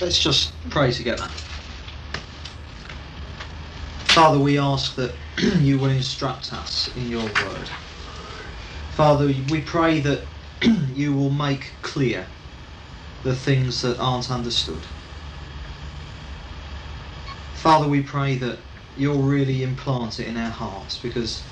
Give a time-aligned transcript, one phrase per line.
[0.00, 1.28] Let's just pray together.
[4.04, 5.14] Father, we ask that
[5.60, 7.70] you will instruct us in your word.
[8.90, 10.28] Father, we pray that
[10.62, 12.28] you will make clear
[13.22, 14.86] the things that aren't understood.
[17.54, 18.60] Father, we pray that
[18.96, 21.42] you'll really implant it in our hearts because,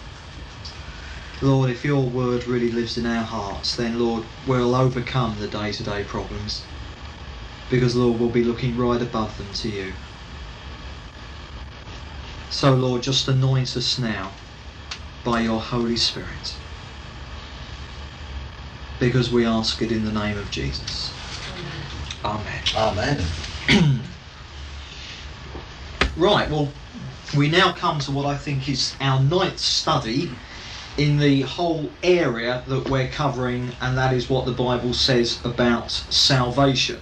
[1.40, 5.72] Lord, if your word really lives in our hearts, then, Lord, we'll overcome the day
[5.72, 6.73] to day problems
[7.74, 9.92] because, Lord, we'll be looking right above them to you.
[12.50, 14.30] So, Lord, just anoint us now
[15.24, 16.56] by your Holy Spirit
[19.00, 21.12] because we ask it in the name of Jesus.
[22.24, 22.62] Amen.
[23.68, 24.00] Amen.
[26.16, 26.68] Right, well,
[27.36, 30.30] we now come to what I think is our ninth study
[30.96, 35.90] in the whole area that we're covering, and that is what the Bible says about
[35.90, 37.00] salvation.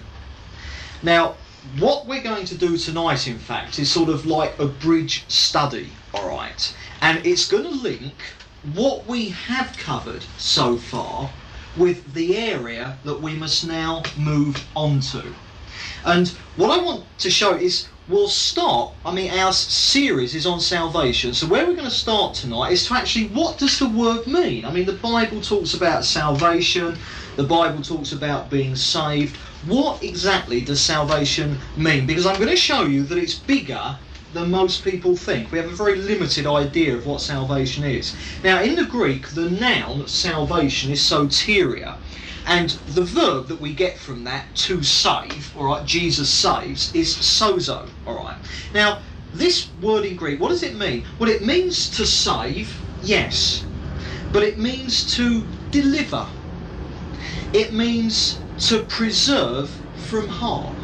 [1.02, 1.34] Now,
[1.78, 5.88] what we're going to do tonight, in fact, is sort of like a bridge study,
[6.14, 6.74] alright?
[7.00, 8.14] And it's going to link
[8.74, 11.30] what we have covered so far
[11.76, 15.34] with the area that we must now move on to.
[16.04, 20.60] And what I want to show is we'll start, I mean, our series is on
[20.60, 21.34] salvation.
[21.34, 24.64] So, where we're going to start tonight is to actually, what does the word mean?
[24.64, 26.98] I mean, the Bible talks about salvation,
[27.36, 29.36] the Bible talks about being saved.
[29.66, 32.04] What exactly does salvation mean?
[32.04, 33.96] Because I'm going to show you that it's bigger
[34.34, 35.52] than most people think.
[35.52, 38.12] We have a very limited idea of what salvation is.
[38.42, 41.96] Now, in the Greek, the noun salvation is soteria.
[42.44, 47.14] And the verb that we get from that, to save, all right, Jesus saves, is
[47.14, 48.36] sozo, all right.
[48.74, 48.98] Now,
[49.32, 51.04] this word in Greek, what does it mean?
[51.20, 53.64] Well, it means to save, yes,
[54.32, 56.26] but it means to deliver.
[57.52, 60.76] It means to preserve from harm.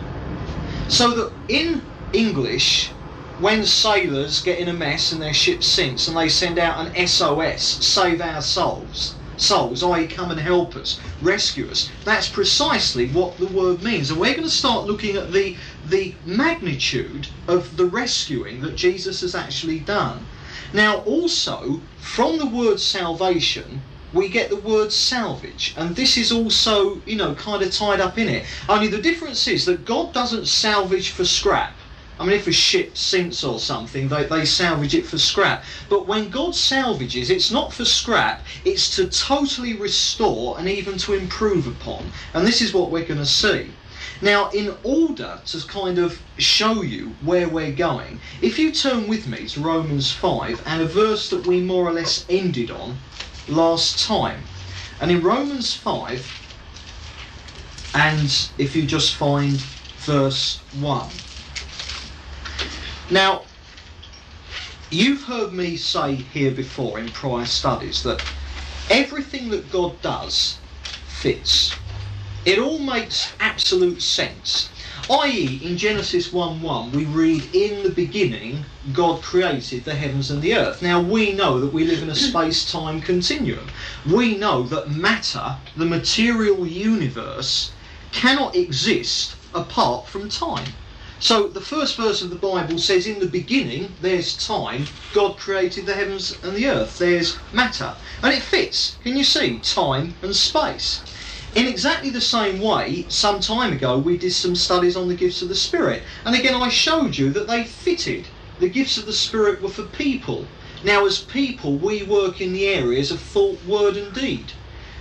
[0.88, 2.90] So that in English,
[3.38, 7.06] when sailors get in a mess and their ship sinks and they send out an
[7.06, 11.88] SOS, save our souls, souls, i.e., come and help us, rescue us.
[12.04, 14.10] That's precisely what the word means.
[14.10, 19.20] And we're going to start looking at the, the magnitude of the rescuing that Jesus
[19.20, 20.26] has actually done.
[20.72, 23.82] Now, also, from the word salvation,
[24.12, 28.16] we get the word salvage, and this is also, you know, kind of tied up
[28.16, 28.46] in it.
[28.69, 31.74] Only the difference is that God doesn't salvage for scrap.
[32.20, 35.62] I mean, if a ship sinks or something, they, they salvage it for scrap.
[35.88, 41.14] But when God salvages, it's not for scrap, it's to totally restore and even to
[41.14, 42.10] improve upon.
[42.34, 43.70] And this is what we're going to see.
[44.20, 49.28] Now, in order to kind of show you where we're going, if you turn with
[49.28, 52.98] me to Romans 5 and a verse that we more or less ended on
[53.48, 54.42] last time.
[55.00, 56.38] And in Romans 5,
[57.94, 59.56] and if you just find
[59.98, 61.09] verse 1.
[63.10, 63.42] Now,
[64.91, 68.25] you've heard me say here before in prior studies that
[68.91, 70.59] everything that God does
[71.06, 71.75] fits.
[72.44, 74.70] It all makes absolute sense.
[75.10, 80.42] I.e., in Genesis 1 1, we read, In the beginning, God created the heavens and
[80.42, 80.82] the earth.
[80.82, 83.70] Now, we know that we live in a space time continuum.
[84.04, 87.70] We know that matter, the material universe,
[88.12, 90.74] cannot exist apart from time.
[91.20, 95.86] So the first verse of the Bible says, In the beginning, there's time, God created
[95.86, 96.98] the heavens and the earth.
[96.98, 97.94] There's matter.
[98.22, 98.98] And it fits.
[99.02, 99.58] Can you see?
[99.60, 101.00] Time and space.
[101.54, 105.42] In exactly the same way, some time ago, we did some studies on the gifts
[105.42, 106.03] of the Spirit.
[106.25, 108.26] And again, I showed you that they fitted.
[108.59, 110.47] The gifts of the Spirit were for people.
[110.84, 114.53] Now, as people, we work in the areas of thought, word, and deed.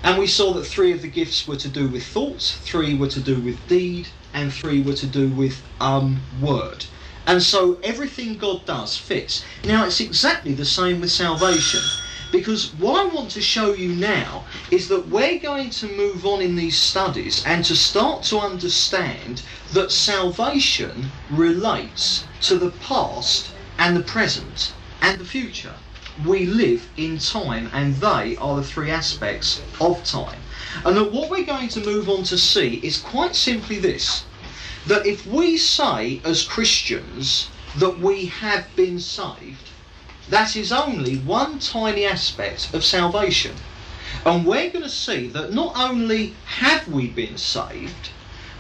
[0.04, 3.10] And we saw that three of the gifts were to do with thoughts, three were
[3.10, 6.86] to do with deed, and three were to do with um, word.
[7.26, 9.44] And so everything God does fits.
[9.66, 11.82] Now it's exactly the same with salvation.
[12.32, 16.42] Because what I want to show you now is that we're going to move on
[16.42, 23.96] in these studies and to start to understand that salvation relates to the past and
[23.96, 25.76] the present and the future.
[26.26, 30.40] We live in time and they are the three aspects of time.
[30.84, 34.24] And that what we're going to move on to see is quite simply this
[34.88, 37.48] that if we say as Christians
[37.78, 39.70] that we have been saved,
[40.30, 43.56] that is only one tiny aspect of salvation.
[44.26, 48.10] And we're going to see that not only have we been saved,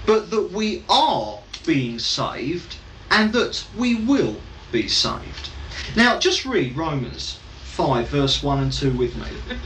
[0.05, 2.77] but that we are being saved
[3.11, 4.37] and that we will
[4.71, 5.49] be saved.
[5.95, 9.27] Now, just read Romans 5, verse 1 and 2 with me.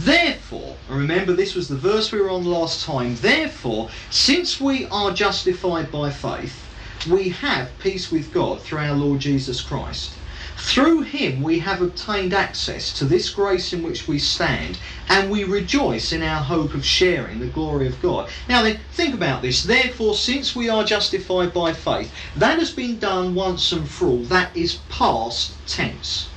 [0.00, 4.86] Therefore, and remember this was the verse we were on last time, therefore, since we
[4.86, 6.64] are justified by faith,
[7.08, 10.17] we have peace with God through our Lord Jesus Christ.
[10.60, 14.78] Through him we have obtained access to this grace in which we stand,
[15.08, 18.28] and we rejoice in our hope of sharing the glory of God.
[18.48, 19.62] Now then, think about this.
[19.62, 24.24] Therefore, since we are justified by faith, that has been done once and for all.
[24.24, 26.28] That is past tense.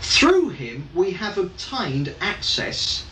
[0.00, 3.04] Through him we have obtained access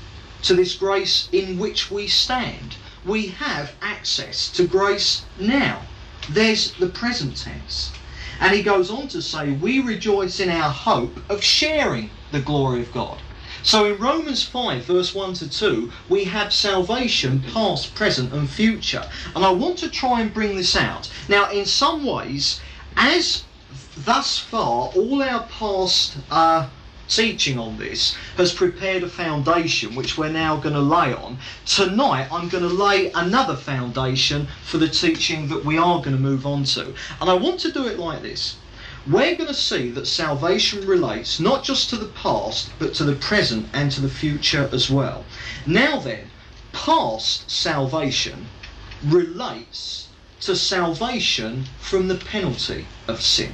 [0.42, 2.74] to this grace in which we stand.
[3.04, 5.82] We have access to grace now.
[6.28, 7.92] There's the present tense.
[8.40, 12.82] And he goes on to say, We rejoice in our hope of sharing the glory
[12.82, 13.22] of God.
[13.62, 19.08] So in Romans 5, verse 1 to 2, we have salvation past, present, and future.
[19.34, 21.10] And I want to try and bring this out.
[21.28, 22.60] Now, in some ways,
[22.96, 23.42] as
[23.96, 26.68] thus far, all our past uh,
[27.08, 31.38] teaching on this has prepared a foundation which we're now going to lay on.
[31.64, 36.22] Tonight I'm going to lay another foundation for the teaching that we are going to
[36.22, 36.94] move on to.
[37.20, 38.56] And I want to do it like this.
[39.06, 43.14] We're going to see that salvation relates not just to the past, but to the
[43.14, 45.24] present and to the future as well.
[45.64, 46.30] Now then,
[46.72, 48.46] past salvation
[49.04, 50.08] relates
[50.40, 53.52] to salvation from the penalty of sin.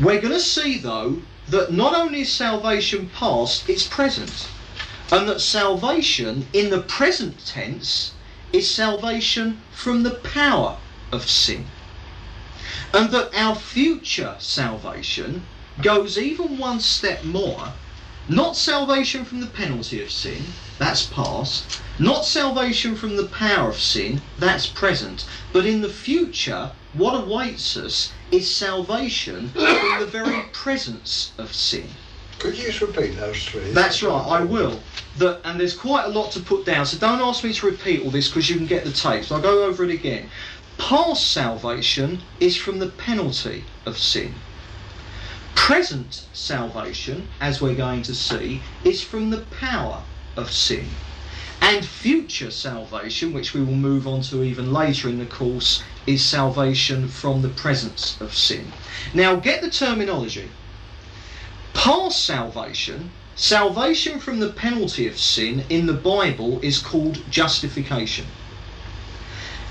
[0.00, 1.18] We're going to see, though,
[1.50, 4.48] that not only is salvation past, it's present.
[5.10, 8.12] And that salvation in the present tense
[8.52, 10.76] is salvation from the power
[11.10, 11.66] of sin.
[12.92, 15.44] And that our future salvation
[15.80, 17.72] goes even one step more.
[18.28, 20.44] Not salvation from the penalty of sin,
[20.78, 21.80] that's past.
[21.98, 25.24] Not salvation from the power of sin, that's present.
[25.52, 31.88] But in the future, what awaits us is salvation from the very presence of sin.
[32.38, 33.72] Could you just repeat those three?
[33.72, 34.80] That's right, I will.
[35.20, 38.10] And there's quite a lot to put down, so don't ask me to repeat all
[38.10, 39.32] this because you can get the tapes.
[39.32, 40.30] I'll go over it again.
[40.76, 44.34] Past salvation is from the penalty of sin.
[45.56, 50.02] Present salvation, as we're going to see, is from the power
[50.36, 50.86] of sin.
[51.60, 56.24] And future salvation, which we will move on to even later in the course, is
[56.24, 58.72] salvation from the presence of sin.
[59.12, 60.48] Now, get the terminology.
[61.74, 68.26] Past salvation, salvation from the penalty of sin in the Bible is called justification.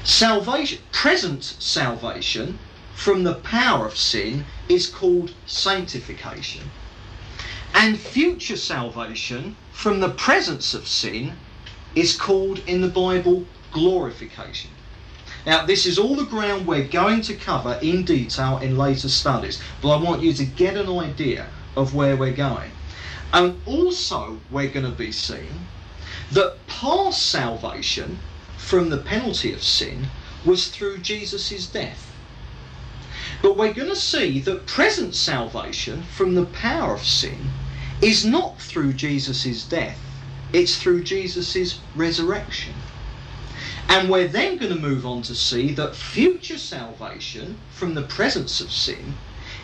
[0.04, 2.60] Salvation, present salvation
[2.96, 6.72] from the power of sin is called sanctification.
[7.74, 11.34] And future salvation from the presence of sin
[11.96, 14.72] is called in the Bible glorification.
[15.46, 19.62] Now, this is all the ground we're going to cover in detail in later studies,
[19.82, 22.72] but I want you to get an idea of where we're going.
[23.32, 25.68] And also, we're going to be seeing
[26.32, 28.20] that past salvation
[28.58, 30.08] from the penalty of sin
[30.46, 32.12] was through Jesus' death.
[33.42, 37.52] But we're going to see that present salvation from the power of sin
[38.02, 40.00] is not through Jesus' death,
[40.54, 42.74] it's through Jesus' resurrection.
[43.90, 48.60] And we're then going to move on to see that future salvation from the presence
[48.60, 49.16] of sin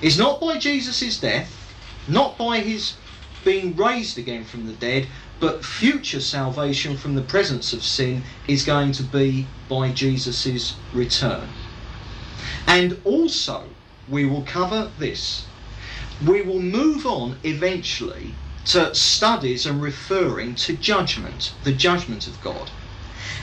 [0.02, 1.74] is not by Jesus' death,
[2.08, 2.96] not by his
[3.44, 5.08] being raised again from the dead,
[5.40, 11.50] but future salvation from the presence of sin is going to be by Jesus' return.
[12.68, 13.66] And also,
[14.08, 15.46] we will cover this.
[16.26, 22.72] We will move on eventually to studies and referring to judgment, the judgment of God.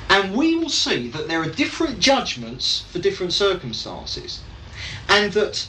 [0.08, 4.40] And we will see that there are different judgments for different circumstances.
[5.08, 5.68] And that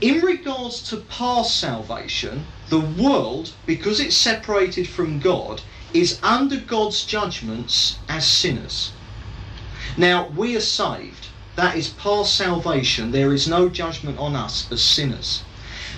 [0.00, 5.60] in regards to past salvation, the world, because it's separated from God,
[5.92, 8.92] is under God's judgments as sinners.
[9.96, 11.26] Now, we are saved.
[11.56, 13.10] That is past salvation.
[13.10, 15.42] There is no judgment on us as sinners.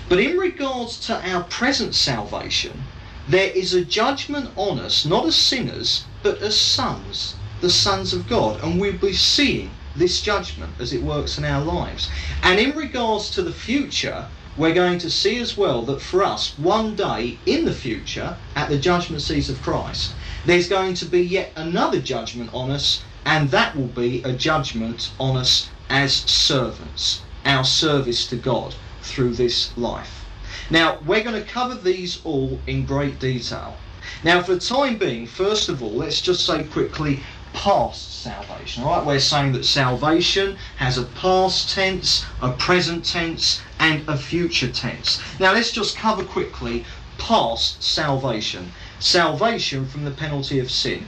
[0.09, 2.83] But in regards to our present salvation,
[3.27, 8.27] there is a judgment on us, not as sinners, but as sons, the sons of
[8.27, 8.61] God.
[8.61, 12.09] And we'll be seeing this judgment as it works in our lives.
[12.41, 16.53] And in regards to the future, we're going to see as well that for us,
[16.57, 20.11] one day in the future, at the judgment seat of Christ,
[20.45, 25.11] there's going to be yet another judgment on us, and that will be a judgment
[25.17, 30.25] on us as servants, our service to God through this life.
[30.69, 33.77] Now, we're going to cover these all in great detail.
[34.23, 37.21] Now, for the time being, first of all, let's just say quickly
[37.53, 38.83] past salvation.
[38.83, 44.17] All right, we're saying that salvation has a past tense, a present tense, and a
[44.17, 45.21] future tense.
[45.39, 46.85] Now, let's just cover quickly
[47.17, 48.71] past salvation.
[48.99, 51.05] salvation from the penalty of sin.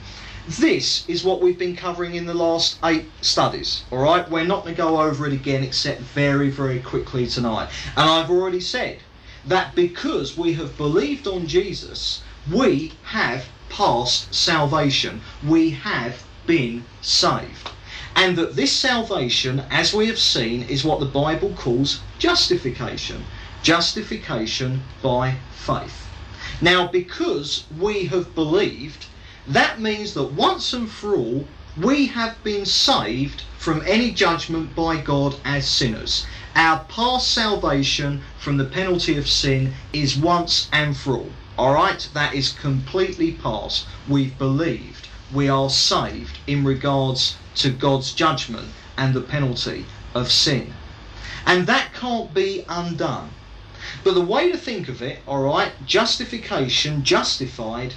[0.48, 3.82] This is what we've been covering in the last eight studies.
[3.90, 7.68] All right, we're not going to go over it again except very, very quickly tonight.
[7.96, 9.00] And I've already said
[9.44, 15.20] that because we have believed on Jesus, we have passed salvation.
[15.44, 17.70] We have been saved.
[18.14, 23.24] And that this salvation, as we have seen, is what the Bible calls justification.
[23.64, 26.06] Justification by faith.
[26.60, 29.06] Now, because we have believed,
[29.48, 34.96] that means that once and for all, we have been saved from any judgment by
[34.96, 36.26] God as sinners.
[36.54, 41.30] Our past salvation from the penalty of sin is once and for all.
[41.58, 42.08] Alright?
[42.12, 43.86] That is completely past.
[44.08, 45.08] We've believed.
[45.32, 50.74] We are saved in regards to God's judgment and the penalty of sin.
[51.44, 53.30] And that can't be undone.
[54.02, 57.94] But the way to think of it, alright, justification, justified,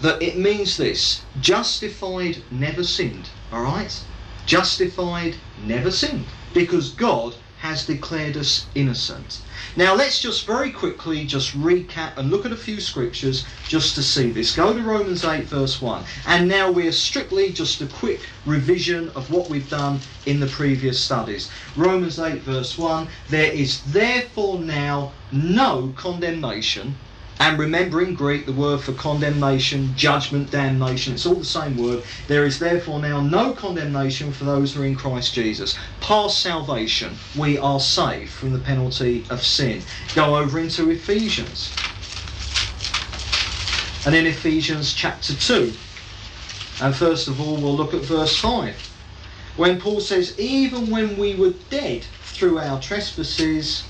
[0.00, 1.22] that it means this.
[1.40, 3.98] Justified never sinned all right?
[4.44, 9.40] Justified never sinned because god has declared us innocent.
[9.74, 14.02] Now let's just very quickly just recap and look at a few scriptures just to
[14.02, 14.54] see this.
[14.54, 19.30] Go to romans 8 verse 1 and now we're strictly just a quick revision of
[19.30, 21.50] what we've done in the previous studies.
[21.74, 26.94] Romans 8 verse 1 there is therefore now no condemnation
[27.40, 32.02] and remember in Greek the word for condemnation, judgment, damnation, it's all the same word.
[32.26, 35.78] There is therefore now no condemnation for those who are in Christ Jesus.
[36.00, 39.82] Past salvation, we are saved from the penalty of sin.
[40.14, 41.72] Go over into Ephesians.
[44.04, 45.72] And in Ephesians chapter 2,
[46.80, 49.54] and first of all we'll look at verse 5.
[49.56, 53.84] When Paul says, Even when we were dead through our trespasses,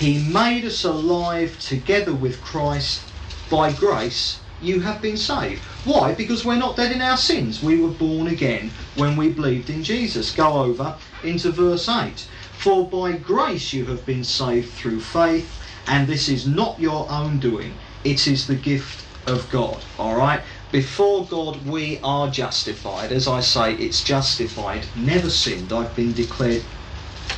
[0.00, 3.02] he made us alive together with Christ.
[3.50, 5.60] By grace, you have been saved.
[5.84, 6.14] Why?
[6.14, 7.62] Because we're not dead in our sins.
[7.62, 10.34] We were born again when we believed in Jesus.
[10.34, 12.26] Go over into verse 8.
[12.56, 17.38] For by grace you have been saved through faith, and this is not your own
[17.38, 19.84] doing, it is the gift of God.
[19.98, 20.40] Alright?
[20.72, 23.12] Before God, we are justified.
[23.12, 25.74] As I say, it's justified, never sinned.
[25.74, 26.64] I've been declared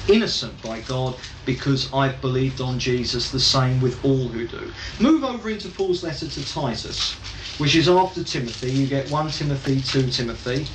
[0.09, 4.73] innocent by God because I've believed on Jesus, the same with all who do.
[5.01, 7.15] Move over into Paul's letter to Titus,
[7.59, 8.71] which is after Timothy.
[8.71, 10.67] You get 1 Timothy, 2 Timothy.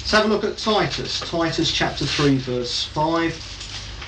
[0.00, 3.42] Let's have a look at Titus, Titus chapter 3, verse 5.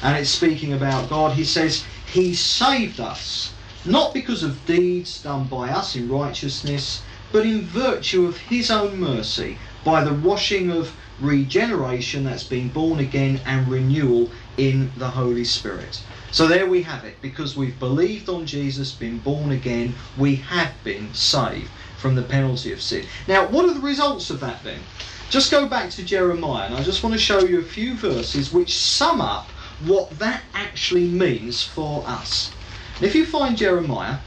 [0.03, 1.33] And it's speaking about God.
[1.33, 3.53] He says, He saved us,
[3.85, 8.99] not because of deeds done by us in righteousness, but in virtue of His own
[8.99, 15.45] mercy, by the washing of regeneration that's been born again and renewal in the Holy
[15.45, 16.03] Spirit.
[16.31, 17.21] So there we have it.
[17.21, 22.73] Because we've believed on Jesus, been born again, we have been saved from the penalty
[22.73, 23.07] of sin.
[23.29, 24.81] Now, what are the results of that then?
[25.29, 28.53] Just go back to Jeremiah, and I just want to show you a few verses
[28.53, 29.51] which sum up
[29.87, 32.53] what that actually means for us.
[33.01, 34.19] if you find Jeremiah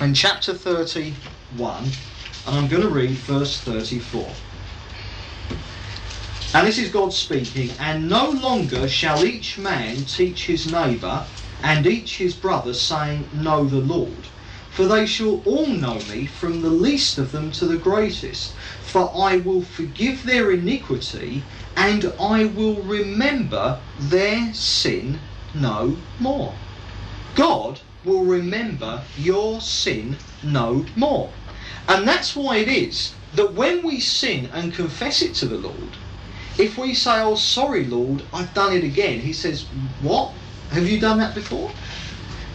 [0.00, 1.84] in chapter 31,
[2.46, 4.26] and I'm going to read verse 34.
[6.54, 11.24] And this is God speaking, and no longer shall each man teach his neighbour
[11.62, 14.26] and each his brother, saying, Know the Lord.
[14.70, 18.52] For they shall all know me, from the least of them to the greatest.
[18.52, 21.42] For I will forgive their iniquity,
[21.74, 25.20] and I will remember their sin
[25.54, 26.54] no more.
[27.34, 31.30] God will remember your sin no more.
[31.88, 35.96] And that's why it is that when we sin and confess it to the Lord,
[36.58, 39.62] if we say, Oh, sorry, Lord, I've done it again, he says,
[40.00, 40.32] What?
[40.70, 41.70] Have you done that before?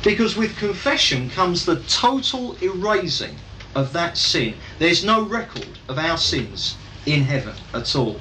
[0.04, 3.36] Because with confession comes the total erasing
[3.76, 4.56] of that sin.
[4.80, 6.76] There's no record of our sins
[7.06, 8.20] in heaven at all.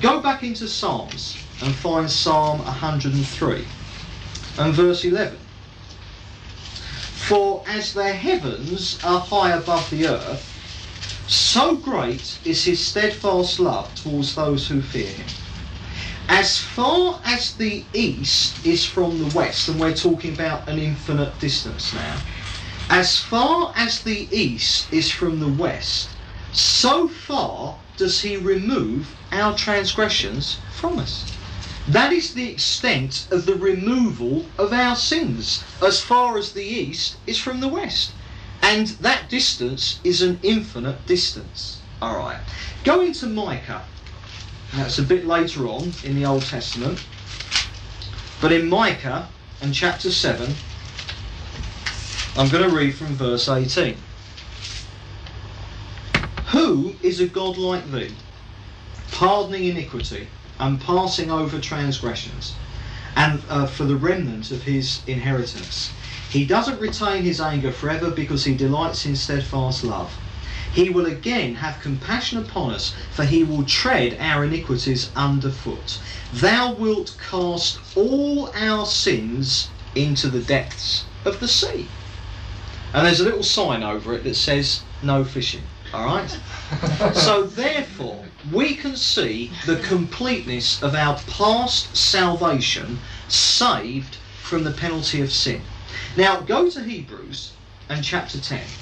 [0.00, 3.64] Go back into Psalms and find Psalm 103
[4.58, 5.38] and verse 11.
[7.14, 10.53] For as the heavens are high above the earth,
[11.26, 15.28] so great is his steadfast love towards those who fear him.
[16.28, 21.38] As far as the east is from the west, and we're talking about an infinite
[21.38, 22.22] distance now,
[22.90, 26.16] as far as the east is from the west,
[26.52, 31.26] so far does he remove our transgressions from us.
[31.86, 37.16] That is the extent of the removal of our sins, as far as the east
[37.26, 38.12] is from the west.
[38.64, 41.82] And that distance is an infinite distance.
[42.00, 42.40] All right.
[42.82, 43.82] Going to Micah.
[44.72, 47.04] That's a bit later on in the Old Testament.
[48.40, 49.28] But in Micah
[49.60, 50.54] and chapter 7,
[52.38, 53.98] I'm going to read from verse 18.
[56.46, 58.14] Who is a God like thee,
[59.12, 60.28] pardoning iniquity
[60.58, 62.54] and passing over transgressions,
[63.14, 65.92] and uh, for the remnant of his inheritance?
[66.34, 70.12] He doesn't retain his anger forever because he delights in steadfast love.
[70.72, 76.00] He will again have compassion upon us, for he will tread our iniquities underfoot.
[76.32, 81.86] Thou wilt cast all our sins into the depths of the sea.
[82.92, 85.62] And there's a little sign over it that says no fishing.
[85.94, 86.36] Alright?
[87.14, 92.98] so therefore, we can see the completeness of our past salvation
[93.28, 95.62] saved from the penalty of sin.
[96.16, 97.58] Now go to Hebrews
[97.88, 98.76] and chapter 10.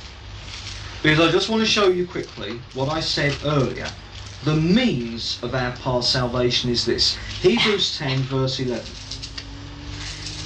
[1.03, 3.97] Because I just want to show you quickly what I said earlier.
[4.43, 7.19] The means of our past salvation is this.
[7.41, 8.99] Hebrews 10 verse 11.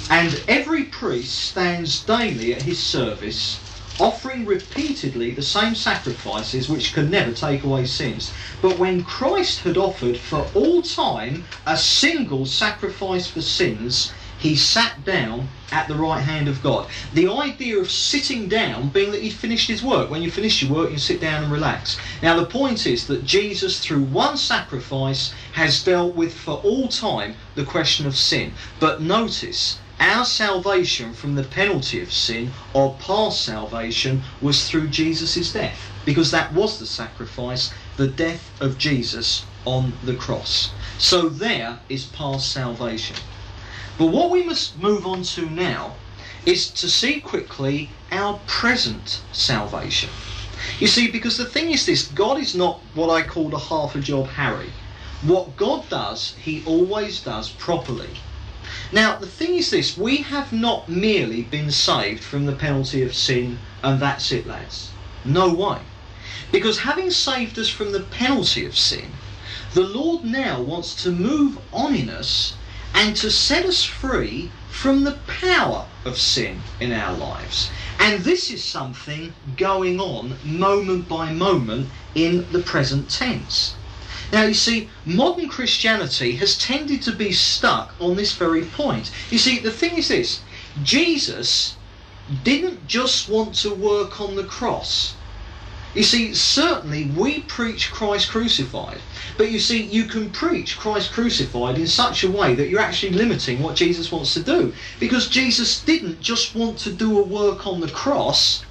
[0.09, 3.65] And every priest stands daily at his service,
[3.99, 8.33] offering repeatedly the same sacrifices which can never take away sins.
[8.61, 15.03] But when Christ had offered for all time a single sacrifice for sins, he sat
[15.03, 16.87] down at the right hand of God.
[17.13, 20.09] The idea of sitting down being that he finished his work.
[20.09, 21.97] When you finish your work, you sit down and relax.
[22.21, 27.35] Now, the point is that Jesus, through one sacrifice, has dealt with for all time
[27.55, 28.53] the question of sin.
[28.79, 35.51] But notice, our salvation from the penalty of sin, or past salvation, was through Jesus'
[35.51, 35.91] death.
[36.05, 40.71] Because that was the sacrifice, the death of Jesus on the cross.
[40.97, 43.17] So there is past salvation.
[43.97, 45.95] But what we must move on to now
[46.45, 50.09] is to see quickly our present salvation.
[50.79, 53.95] You see, because the thing is this God is not what I call a half
[53.95, 54.71] a job Harry.
[55.23, 58.09] What God does, He always does properly.
[58.91, 63.15] Now, the thing is this we have not merely been saved from the penalty of
[63.15, 64.91] sin and that's it, lads.
[65.25, 65.79] No way.
[66.51, 69.11] Because having saved us from the penalty of sin,
[69.73, 72.56] the Lord now wants to move on in us
[72.97, 77.69] and to set us free from the power of sin in our lives.
[77.99, 83.75] And this is something going on moment by moment in the present tense.
[84.33, 89.11] Now, you see, modern Christianity has tended to be stuck on this very point.
[89.29, 90.41] You see, the thing is this
[90.81, 91.75] Jesus
[92.43, 95.13] didn't just want to work on the cross.
[95.93, 98.99] You see, certainly we preach Christ crucified.
[99.37, 103.13] But you see, you can preach Christ crucified in such a way that you're actually
[103.13, 104.73] limiting what Jesus wants to do.
[104.99, 108.65] Because Jesus didn't just want to do a work on the cross.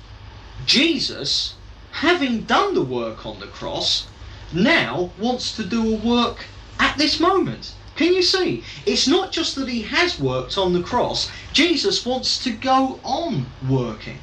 [0.65, 1.55] Jesus,
[1.93, 4.09] having done the work on the cross,
[4.53, 6.47] now wants to do a work
[6.81, 7.73] at this moment.
[7.95, 8.65] Can you see?
[8.85, 13.47] It's not just that he has worked on the cross, Jesus wants to go on
[13.67, 14.19] working.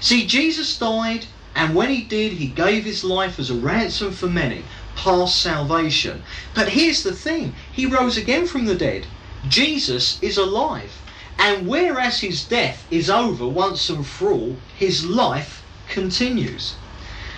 [0.00, 4.26] See, Jesus died and when he did, he gave his life as a ransom for
[4.26, 4.64] many,
[4.96, 6.22] past salvation.
[6.54, 9.06] But here's the thing he rose again from the dead.
[9.48, 10.92] Jesus is alive.
[11.38, 16.74] And whereas his death is over once and for all, his life continues.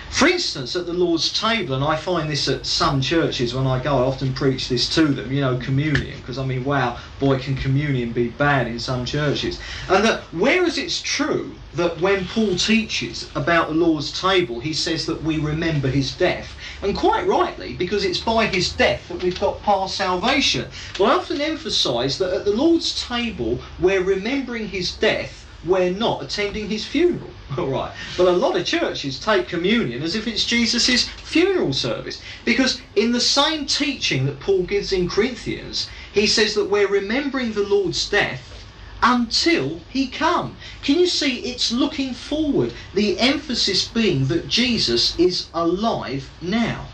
[0.09, 3.83] For instance, at the Lord's table, and I find this at some churches when I
[3.83, 7.39] go, I often preach this to them, you know, communion, because I mean, wow, boy,
[7.39, 9.59] can communion be bad in some churches.
[9.89, 15.05] And that whereas it's true that when Paul teaches about the Lord's table, he says
[15.05, 19.39] that we remember his death, and quite rightly, because it's by his death that we've
[19.39, 20.67] got past salvation.
[20.97, 26.23] But I often emphasise that at the Lord's table, we're remembering his death we're not
[26.23, 27.29] attending his funeral.
[27.57, 27.93] All right.
[28.17, 32.21] But a lot of churches take communion as if it's Jesus' funeral service.
[32.45, 37.53] Because in the same teaching that Paul gives in Corinthians, he says that we're remembering
[37.53, 38.65] the Lord's death
[39.01, 40.55] until he come.
[40.81, 46.87] Can you see it's looking forward, the emphasis being that Jesus is alive now.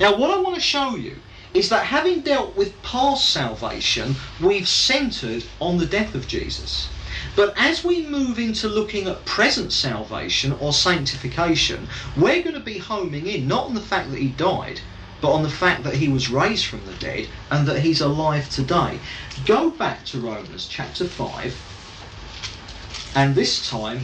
[0.00, 1.16] Now what I want to show you
[1.52, 6.88] is that having dealt with past salvation, we've centered on the death of Jesus.
[7.36, 12.78] But as we move into looking at present salvation or sanctification, we're going to be
[12.78, 14.80] homing in not on the fact that he died,
[15.20, 18.48] but on the fact that he was raised from the dead and that he's alive
[18.50, 19.00] today.
[19.46, 24.00] Go back to Romans chapter 5 and this time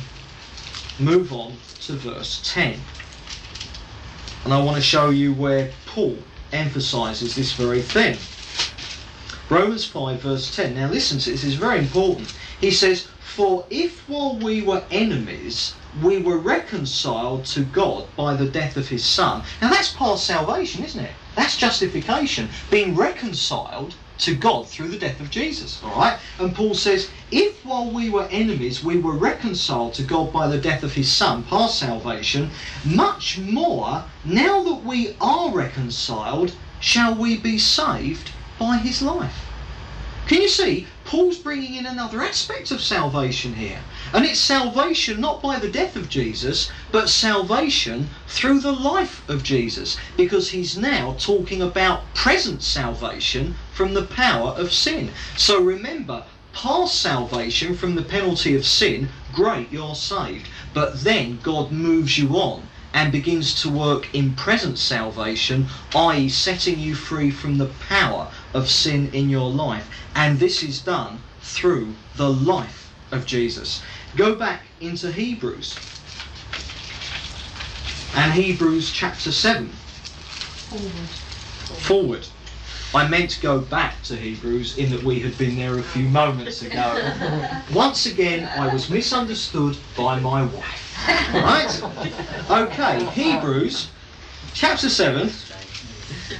[0.98, 2.80] move on to verse 10.
[4.44, 6.16] And I want to show you where Paul
[6.52, 8.16] emphasizes this very thing.
[9.48, 10.74] Romans 5 verse 10.
[10.74, 12.34] Now listen to this, is very important.
[12.60, 18.48] He says, For if while we were enemies, we were reconciled to God by the
[18.48, 19.44] death of his Son.
[19.62, 21.12] Now that's past salvation, isn't it?
[21.36, 22.48] That's justification.
[22.70, 25.80] Being reconciled to God through the death of Jesus.
[25.82, 26.18] All right?
[26.40, 30.58] And Paul says, if while we were enemies we were reconciled to God by the
[30.58, 32.50] death of his Son, past salvation,
[32.84, 39.49] much more, now that we are reconciled, shall we be saved by his life.
[40.30, 40.86] Can you see?
[41.04, 43.80] Paul's bringing in another aspect of salvation here.
[44.12, 49.42] And it's salvation not by the death of Jesus, but salvation through the life of
[49.42, 49.96] Jesus.
[50.16, 55.10] Because he's now talking about present salvation from the power of sin.
[55.36, 60.46] So remember, past salvation from the penalty of sin, great, you're saved.
[60.72, 66.78] But then God moves you on and begins to work in present salvation, i.e., setting
[66.78, 69.88] you free from the power of sin in your life.
[70.14, 73.82] And this is done through the life of Jesus.
[74.16, 75.78] Go back into Hebrews.
[78.14, 79.68] And Hebrews chapter 7.
[79.68, 80.92] Forward.
[81.82, 82.26] Forward.
[82.92, 86.08] I meant to go back to Hebrews in that we had been there a few
[86.08, 87.12] moments ago.
[87.72, 90.90] Once again, I was misunderstood by my wife.
[91.32, 91.82] Right?
[92.50, 93.90] Okay, Hebrews
[94.54, 95.30] chapter 7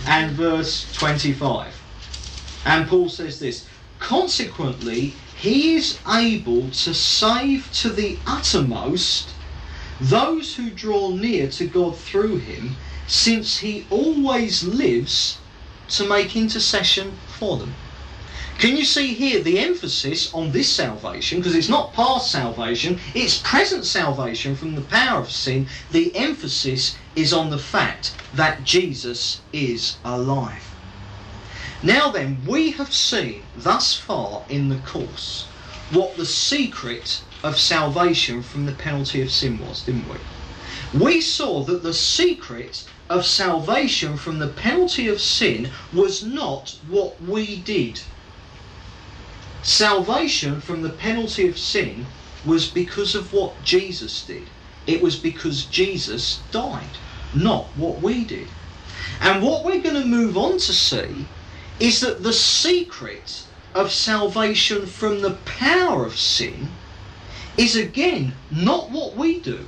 [0.06, 1.79] and verse 25.
[2.64, 3.66] And Paul says this
[3.98, 9.30] Consequently, he is able to save to the uttermost
[10.00, 15.38] those who draw near to God through him, since he always lives
[15.88, 17.74] to make intercession for them.
[18.58, 21.38] Can you see here the emphasis on this salvation?
[21.38, 25.66] Because it's not past salvation, it's present salvation from the power of sin.
[25.90, 30.69] The emphasis is on the fact that Jesus is alive.
[31.82, 35.46] Now then, we have seen thus far in the course
[35.90, 41.00] what the secret of salvation from the penalty of sin was, didn't we?
[41.00, 47.20] We saw that the secret of salvation from the penalty of sin was not what
[47.22, 48.00] we did.
[49.62, 52.06] Salvation from the penalty of sin
[52.44, 54.48] was because of what Jesus did.
[54.86, 56.98] It was because Jesus died,
[57.34, 58.48] not what we did.
[59.20, 61.26] And what we're going to move on to see
[61.80, 66.68] is that the secret of salvation from the power of sin
[67.56, 69.66] is again not what we do.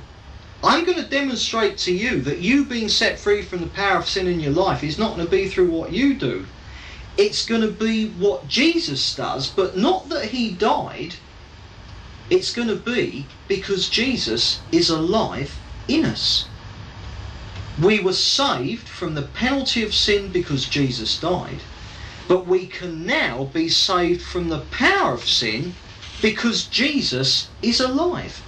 [0.63, 4.07] I'm going to demonstrate to you that you being set free from the power of
[4.07, 6.45] sin in your life is not going to be through what you do.
[7.17, 11.15] It's going to be what Jesus does, but not that he died.
[12.29, 16.47] It's going to be because Jesus is alive in us.
[17.81, 21.59] We were saved from the penalty of sin because Jesus died.
[22.33, 25.75] But we can now be saved from the power of sin
[26.19, 28.41] because Jesus is alive.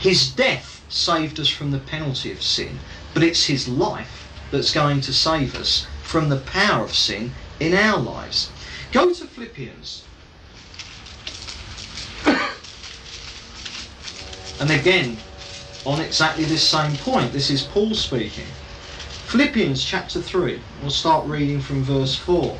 [0.00, 2.80] His death saved us from the penalty of sin,
[3.14, 7.30] but it's his life that's going to save us from the power of sin
[7.60, 8.50] in our lives.
[8.90, 10.02] Go to Philippians.
[14.58, 15.16] and again,
[15.86, 18.48] on exactly this same point, this is Paul speaking.
[19.28, 22.58] Philippians chapter 3, we'll start reading from verse 4.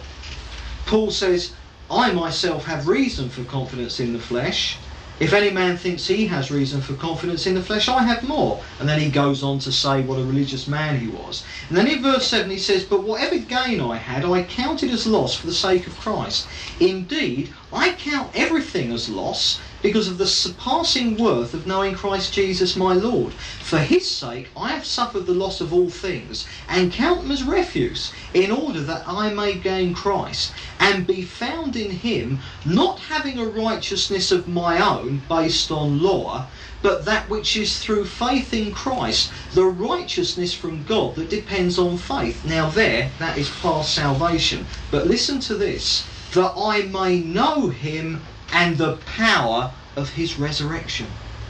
[0.93, 1.55] Paul says,
[1.91, 4.77] I myself have reason for confidence in the flesh.
[5.21, 8.63] If any man thinks he has reason for confidence in the flesh, I have more.
[8.79, 11.45] And then he goes on to say what a religious man he was.
[11.71, 15.07] And then in verse 7 he says, But whatever gain I had, I counted as
[15.07, 16.47] loss for the sake of Christ.
[16.79, 22.77] Indeed, I count everything as loss because of the surpassing worth of knowing Christ Jesus
[22.77, 23.35] my Lord.
[23.35, 27.43] For his sake I have suffered the loss of all things, and count them as
[27.43, 33.39] refuse, in order that I may gain Christ, and be found in him, not having
[33.39, 36.47] a righteousness of my own based on law,
[36.83, 41.97] but that which is through faith in Christ, the righteousness from God that depends on
[41.97, 42.45] faith.
[42.45, 44.67] Now, there, that is past salvation.
[44.91, 51.07] But listen to this that I may know him and the power of his resurrection.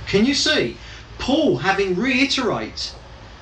[0.07, 0.77] Can you see?
[1.19, 2.95] Paul having reiterate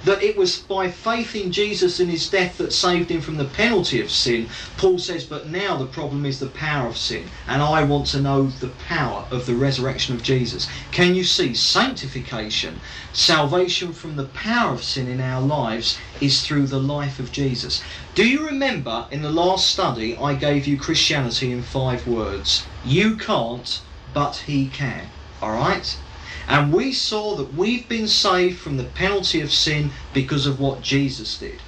[0.05, 3.45] that it was by faith in Jesus and his death that saved him from the
[3.45, 7.63] penalty of sin, Paul says, but now the problem is the power of sin, and
[7.63, 10.69] I want to know the power of the resurrection of Jesus.
[10.91, 11.53] Can you see?
[11.53, 12.81] Sanctification,
[13.13, 17.83] salvation from the power of sin in our lives is through the life of Jesus.
[18.15, 22.67] Do you remember in the last study I gave you Christianity in five words?
[22.85, 23.81] You can't,
[24.13, 25.09] but he can.
[25.43, 25.99] Alright?
[26.49, 30.83] And we saw that we've been saved from the penalty of sin because of what
[30.83, 31.61] Jesus did.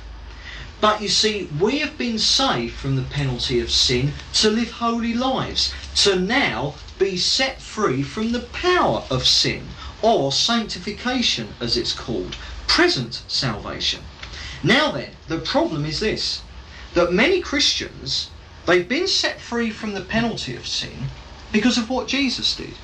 [0.81, 5.15] But you see, we have been saved from the penalty of sin to live holy
[5.15, 9.69] lives, to now be set free from the power of sin,
[10.03, 12.37] or sanctification as it's called,
[12.67, 14.03] present salvation.
[14.62, 16.40] Now then, the problem is this
[16.94, 18.29] that many Christians
[18.64, 21.09] They've been set free from the penalty of sin
[21.51, 22.75] because of what Jesus did.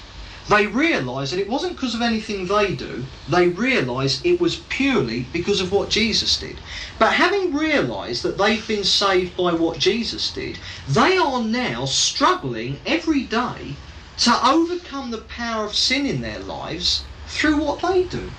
[0.49, 5.27] They realise that it wasn't because of anything they do, they realise it was purely
[5.33, 6.57] because of what Jesus did.
[6.99, 12.81] But having realised that they've been saved by what Jesus did, they are now struggling
[12.85, 13.77] every day
[14.19, 18.33] to overcome the power of sin in their lives through what they do.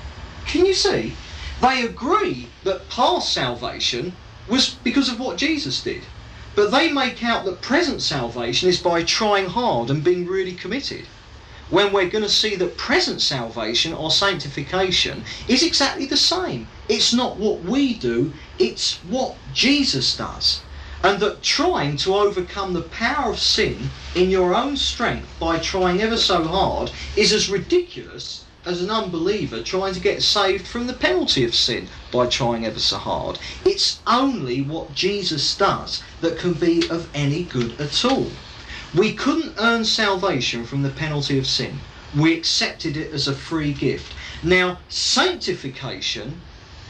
[0.46, 1.16] Can you see?
[1.62, 4.14] They agree that past salvation
[4.48, 6.04] was because of what Jesus did.
[6.56, 11.06] But they make out that present salvation is by trying hard and being really committed
[11.70, 16.68] when we're going to see that present salvation or sanctification is exactly the same.
[16.88, 20.62] It's not what we do, it's what Jesus does.
[21.04, 26.02] And that trying to overcome the power of sin in your own strength by trying
[26.02, 30.94] ever so hard is as ridiculous as an unbeliever trying to get saved from the
[30.94, 33.40] penalty of sin by trying ever so hard.
[33.66, 38.28] It's only what Jesus does that can be of any good at all.
[38.96, 41.80] We couldn't earn salvation from the penalty of sin.
[42.18, 44.14] We accepted it as a free gift.
[44.44, 46.42] Now, sanctification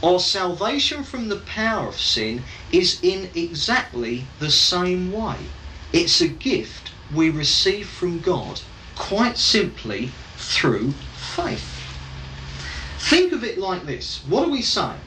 [0.02, 5.36] or salvation from the power of sin is in exactly the same way.
[5.92, 8.60] It's a gift we receive from God
[8.96, 10.94] quite simply through
[11.30, 11.64] faith.
[12.98, 14.22] Think of it like this.
[14.28, 15.00] What are we saying?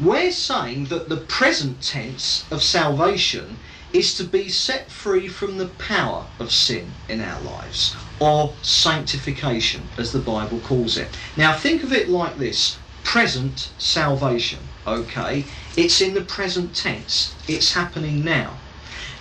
[0.00, 3.58] We're saying that the present tense of salvation
[3.92, 9.82] is to be set free from the power of sin in our lives, or sanctification,
[9.98, 11.08] as the Bible calls it.
[11.36, 15.44] Now, think of it like this present salvation, okay?
[15.76, 18.56] It's in the present tense, it's happening now.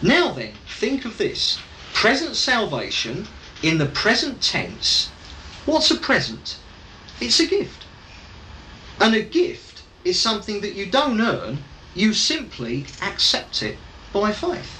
[0.01, 1.59] Now, then, think of this
[1.93, 3.27] present salvation
[3.61, 5.11] in the present tense.
[5.65, 6.57] What's a present?
[7.19, 7.85] It's a gift.
[8.99, 11.59] And a gift is something that you don't earn,
[11.93, 13.77] you simply accept it
[14.13, 14.79] by faith.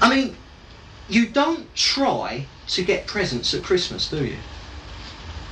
[0.00, 0.36] I mean,
[1.08, 4.36] you don't try to get presents at Christmas, do you?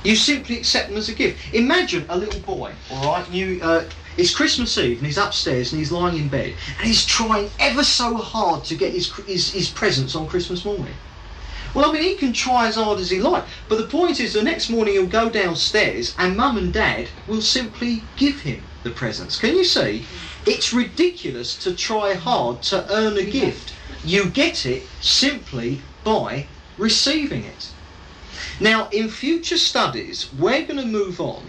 [0.03, 1.53] You simply accept them as a gift.
[1.53, 3.31] Imagine a little boy, all right?
[3.31, 3.85] You, uh,
[4.17, 7.83] it's Christmas Eve and he's upstairs and he's lying in bed and he's trying ever
[7.83, 10.93] so hard to get his, his, his presents on Christmas morning.
[11.75, 14.31] Well, I mean, he can try as hard as he like, but the point is,
[14.31, 18.91] the next morning he'll go downstairs and mum and dad will simply give him the
[18.91, 19.37] presents.
[19.37, 20.07] Can you see?
[20.45, 23.73] It's ridiculous to try hard to earn a gift.
[24.05, 26.45] You get it simply by
[26.77, 27.67] receiving it.
[28.61, 31.43] Now, in future studies, we're going to move on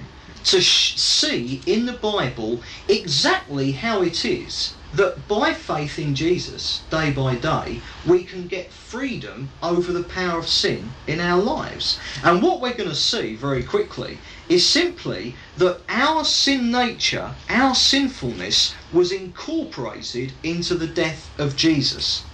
[0.47, 7.11] to see in the Bible exactly how it is that by faith in Jesus, day
[7.11, 11.99] by day, we can get freedom over the power of sin in our lives.
[12.25, 17.75] And what we're going to see very quickly is simply that our sin nature, our
[17.75, 22.25] sinfulness, was incorporated into the death of Jesus.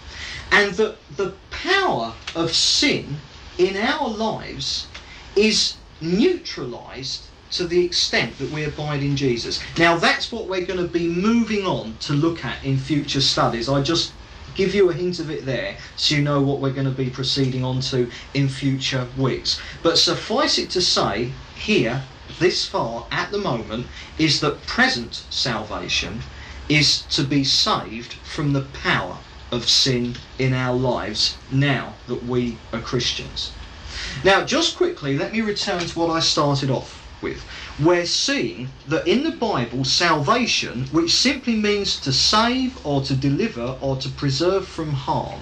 [0.53, 3.16] And that the power of sin
[3.59, 4.87] in our lives
[5.35, 9.62] is neutralized to the extent that we abide in Jesus.
[9.78, 13.68] Now, that's what we're going to be moving on to look at in future studies.
[13.68, 14.12] I just
[14.54, 17.08] give you a hint of it there so you know what we're going to be
[17.10, 19.60] proceeding on to in future weeks.
[19.82, 22.02] But suffice it to say, here,
[22.38, 23.86] this far at the moment,
[24.18, 26.20] is that present salvation
[26.68, 29.18] is to be saved from the power
[29.50, 33.52] of sin in our lives now that we are Christians.
[34.24, 37.44] Now, just quickly, let me return to what I started off with.
[37.80, 43.78] We're seeing that in the Bible, salvation, which simply means to save or to deliver
[43.80, 45.40] or to preserve from harm,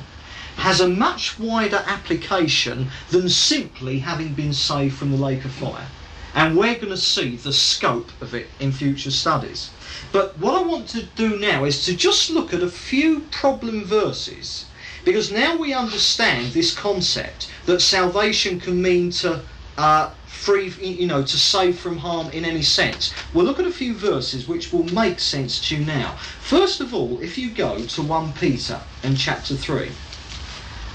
[0.57, 5.89] has a much wider application than simply having been saved from the lake of fire.
[6.35, 9.71] And we're going to see the scope of it in future studies.
[10.13, 13.85] But what I want to do now is to just look at a few problem
[13.85, 14.67] verses
[15.05, 19.41] because now we understand this concept that salvation can mean to
[19.81, 23.15] uh, free, you know, to save from harm in any sense.
[23.33, 26.17] We'll look at a few verses which will make sense to you now.
[26.43, 29.91] First of all, if you go to 1 Peter and chapter 3,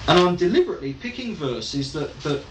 [0.07, 2.43] and I'm deliberately picking verses that, that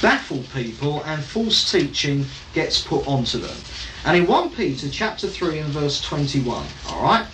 [0.00, 3.56] baffle people and false teaching gets put onto them.
[4.06, 7.26] And in 1 Peter chapter 3 and verse 21, all right?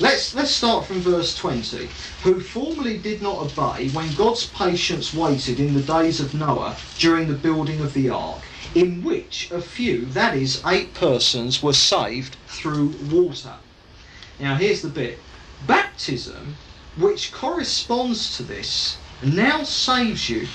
[0.00, 1.88] Let's, let's start from verse 20.
[2.24, 7.28] Who formerly did not obey when God's patience waited in the days of Noah during
[7.28, 8.42] the building of the ark,
[8.74, 13.52] in which a few, that is, eight persons, were saved through water.
[14.40, 15.20] Now here's the bit.
[15.64, 16.56] Baptism,
[16.96, 20.48] which corresponds to this, now saves you,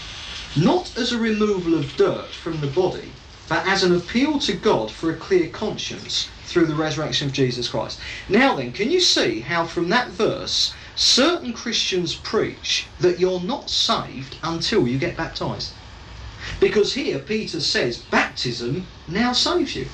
[0.57, 3.13] not as a removal of dirt from the body,
[3.47, 7.69] but as an appeal to God for a clear conscience through the resurrection of Jesus
[7.69, 7.99] Christ.
[8.27, 13.69] Now then, can you see how from that verse, certain Christians preach that you're not
[13.69, 15.71] saved until you get baptized.
[16.59, 19.87] Because here Peter says baptism now saves you.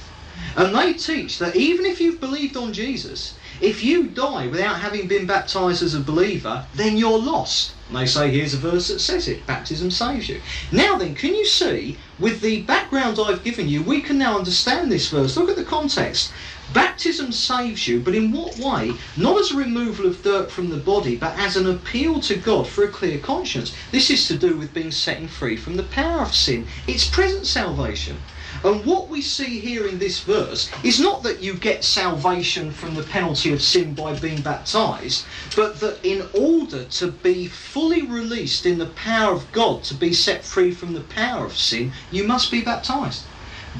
[0.55, 5.07] And they teach that even if you've believed on Jesus, if you die without having
[5.07, 7.73] been baptized as a believer, then you're lost.
[7.87, 10.41] And they say here's a verse that says it baptism saves you.
[10.71, 14.91] Now then, can you see, with the background I've given you, we can now understand
[14.91, 15.37] this verse.
[15.37, 16.31] Look at the context.
[16.73, 18.93] Baptism saves you, but in what way?
[19.15, 22.67] Not as a removal of dirt from the body, but as an appeal to God
[22.67, 23.75] for a clear conscience.
[23.91, 26.65] This is to do with being setting free from the power of sin.
[26.87, 28.17] It's present salvation.
[28.65, 32.95] And what we see here in this verse is not that you get salvation from
[32.95, 35.23] the penalty of sin by being baptized,
[35.55, 40.13] but that in order to be fully released in the power of God, to be
[40.13, 43.21] set free from the power of sin, you must be baptized.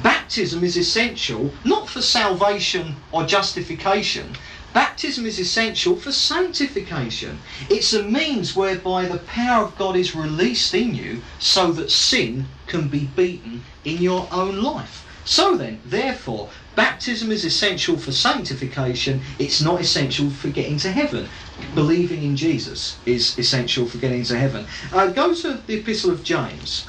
[0.04, 4.36] Baptism is essential not for salvation or justification.
[4.76, 7.38] Baptism is essential for sanctification.
[7.70, 12.44] It's a means whereby the power of God is released in you so that sin
[12.66, 15.06] can be beaten in your own life.
[15.24, 21.26] So then, therefore, baptism is essential for sanctification, it's not essential for getting to heaven.
[21.74, 24.66] Believing in Jesus is essential for getting to heaven.
[24.92, 26.86] Uh, go to the Epistle of James.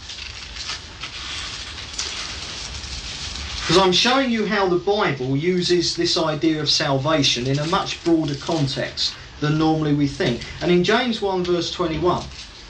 [3.68, 8.02] Because I'm showing you how the Bible uses this idea of salvation in a much
[8.02, 10.40] broader context than normally we think.
[10.62, 12.24] And in James 1 verse 21,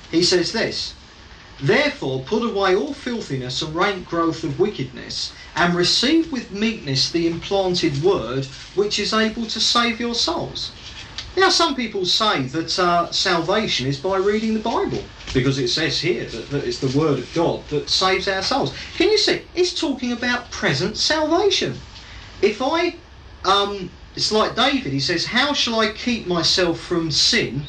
[0.10, 0.96] he says this
[1.62, 7.28] Therefore put away all filthiness and rank growth of wickedness, and receive with meekness the
[7.28, 10.72] implanted word which is able to save your souls.
[11.38, 16.00] Now, some people say that uh, salvation is by reading the Bible because it says
[16.00, 18.74] here that, that it's the Word of God that saves our souls.
[18.96, 19.44] Can you see?
[19.56, 21.78] It's talking about present salvation.
[22.42, 22.96] If I,
[23.44, 27.63] um, it's like David, he says, How shall I keep myself from sin?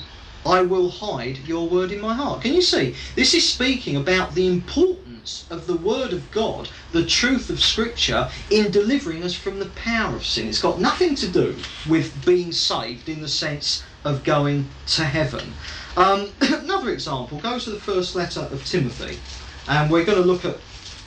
[0.46, 2.42] I will hide your word in my heart.
[2.42, 2.94] Can you see?
[3.16, 8.30] This is speaking about the importance of the Word of God, the truth of Scripture,
[8.50, 10.48] in delivering us from the power of sin.
[10.48, 15.52] It's got nothing to do with being saved in the sense of going to heaven.
[15.98, 19.18] Um, another example, go to the first letter of Timothy,
[19.66, 20.56] and we're going to look at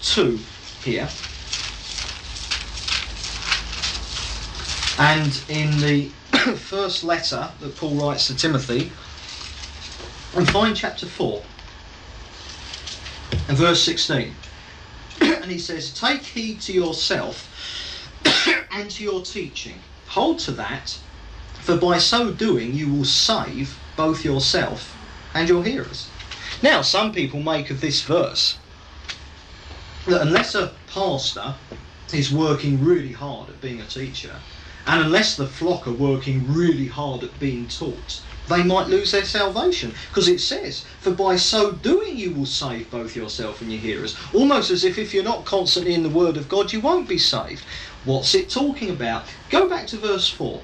[0.02, 0.38] two
[0.84, 1.08] here.
[5.00, 6.10] And in the
[6.58, 8.92] first letter that Paul writes to Timothy,
[10.38, 11.42] and find chapter 4
[13.48, 14.36] and verse 16.
[15.22, 17.48] and he says, Take heed to yourself
[18.72, 19.80] and to your teaching.
[20.08, 21.00] Hold to that,
[21.62, 24.98] for by so doing you will save both yourself
[25.36, 26.10] and your hearers.
[26.64, 28.58] Now, some people make of this verse
[30.08, 31.54] that unless a pastor
[32.12, 34.38] is working really hard at being a teacher,
[34.88, 39.24] and unless the flock are working really hard at being taught, they might lose their
[39.24, 39.94] salvation.
[40.10, 44.18] Because it says, For by so doing you will save both yourself and your hearers.
[44.34, 47.20] Almost as if if you're not constantly in the Word of God, you won't be
[47.20, 47.64] saved.
[48.04, 49.26] What's it talking about?
[49.52, 50.60] Go back to verse 4.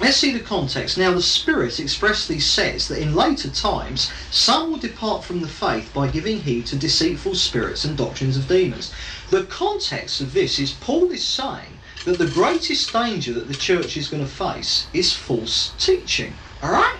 [0.00, 0.98] Let's see the context.
[0.98, 5.92] Now, the Spirit expressly says that in later times, some will depart from the faith
[5.94, 8.92] by giving heed to deceitful spirits and doctrines of demons.
[9.30, 13.96] The context of this is Paul is saying that the greatest danger that the church
[13.96, 16.34] is going to face is false teaching.
[16.62, 16.96] Alright?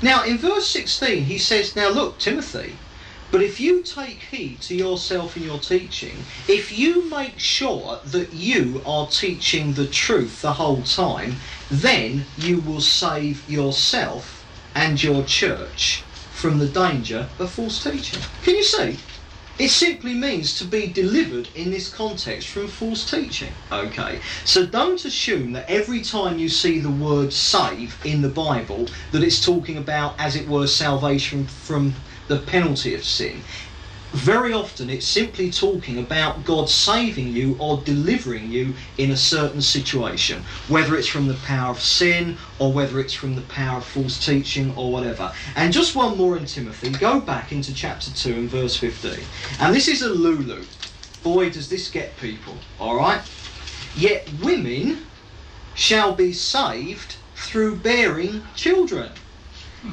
[0.00, 2.76] Now, in verse 16, he says, Now look, Timothy,
[3.32, 6.14] but if you take heed to yourself in your teaching,
[6.46, 11.36] if you make sure that you are teaching the truth the whole time,
[11.70, 18.20] then you will save yourself and your church from the danger of false teaching.
[18.42, 18.98] Can you see?
[19.58, 23.52] It simply means to be delivered in this context from false teaching.
[23.70, 28.88] Okay, so don't assume that every time you see the word save in the Bible
[29.12, 31.94] that it's talking about, as it were, salvation from
[32.32, 33.42] the penalty of sin
[34.12, 39.62] very often it's simply talking about God saving you or delivering you in a certain
[39.62, 43.84] situation, whether it's from the power of sin or whether it's from the power of
[43.86, 45.32] false teaching or whatever.
[45.56, 49.18] And just one more in Timothy, go back into chapter 2 and verse 15.
[49.60, 50.62] And this is a Lulu.
[51.22, 53.22] Boy, does this get people, alright?
[53.96, 55.06] Yet women
[55.74, 59.10] shall be saved through bearing children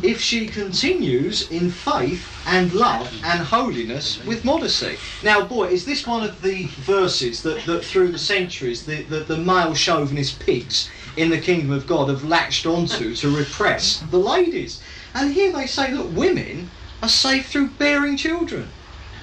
[0.04, 4.98] if she continues in faith and love and holiness with modesty.
[5.24, 9.20] Now, boy, is this one of the verses that, that through the centuries the, the,
[9.20, 14.20] the male chauvinist pigs in the kingdom of God have latched onto to repress the
[14.20, 14.82] ladies?
[15.14, 16.70] And here they say that women
[17.02, 18.68] are saved through bearing children.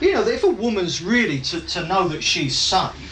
[0.00, 3.05] You know, if a woman's really to, to know that she's saved,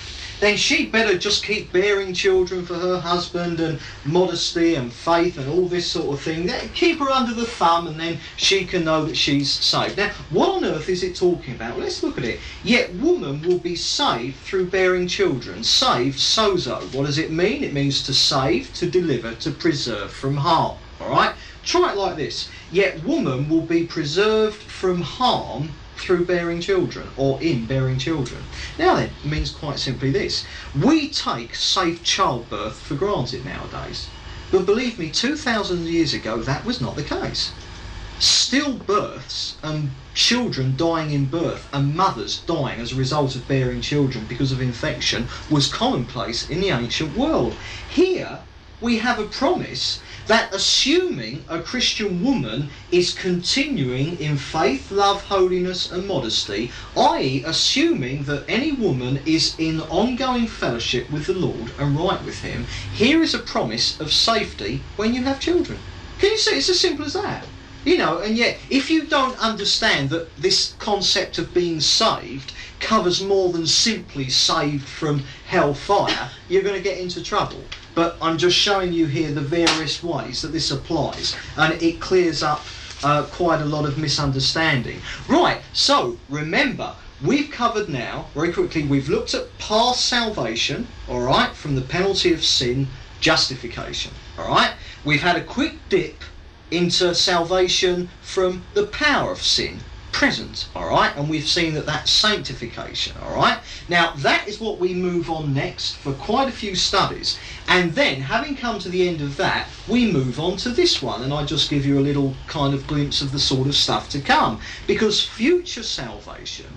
[0.44, 5.48] then she'd better just keep bearing children for her husband and modesty and faith and
[5.48, 6.50] all this sort of thing.
[6.74, 9.96] Keep her under the thumb and then she can know that she's saved.
[9.96, 11.78] Now, what on earth is it talking about?
[11.78, 12.40] Let's look at it.
[12.62, 15.64] Yet woman will be saved through bearing children.
[15.64, 16.82] Saved, sozo.
[16.94, 17.64] What does it mean?
[17.64, 20.76] It means to save, to deliver, to preserve from harm.
[21.00, 21.34] Alright?
[21.64, 22.50] Try it like this.
[22.70, 25.70] Yet woman will be preserved from harm
[26.04, 28.42] through bearing children or in bearing children.
[28.78, 30.44] Now then, it means quite simply this.
[30.78, 34.08] We take safe childbirth for granted nowadays.
[34.52, 37.52] But believe me, 2,000 years ago that was not the case.
[38.20, 44.26] Stillbirths and children dying in birth and mothers dying as a result of bearing children
[44.28, 47.56] because of infection was commonplace in the ancient world.
[47.88, 48.40] Here
[48.80, 55.92] we have a promise that assuming a Christian woman is continuing in faith, love, holiness,
[55.92, 61.96] and modesty, i.e., assuming that any woman is in ongoing fellowship with the Lord and
[61.96, 62.64] right with Him,
[62.94, 65.78] here is a promise of safety when you have children.
[66.18, 66.56] Can you see?
[66.56, 67.46] It's as simple as that.
[67.84, 73.22] You know, and yet, if you don't understand that this concept of being saved covers
[73.22, 77.62] more than simply saved from hellfire, you're going to get into trouble
[77.94, 82.42] but I'm just showing you here the various ways that this applies and it clears
[82.42, 82.62] up
[83.02, 85.00] uh, quite a lot of misunderstanding.
[85.28, 91.54] Right, so remember, we've covered now, very quickly, we've looked at past salvation, all right,
[91.54, 92.88] from the penalty of sin,
[93.20, 94.72] justification, all right?
[95.04, 96.22] We've had a quick dip
[96.70, 99.80] into salvation from the power of sin,
[100.14, 101.14] present, all right?
[101.16, 103.58] And we've seen that that's sanctification, all right?
[103.88, 107.36] Now, that is what we move on next for quite a few studies.
[107.66, 111.22] And then, having come to the end of that, we move on to this one.
[111.24, 114.08] And I just give you a little kind of glimpse of the sort of stuff
[114.10, 114.60] to come.
[114.86, 116.70] Because future salvation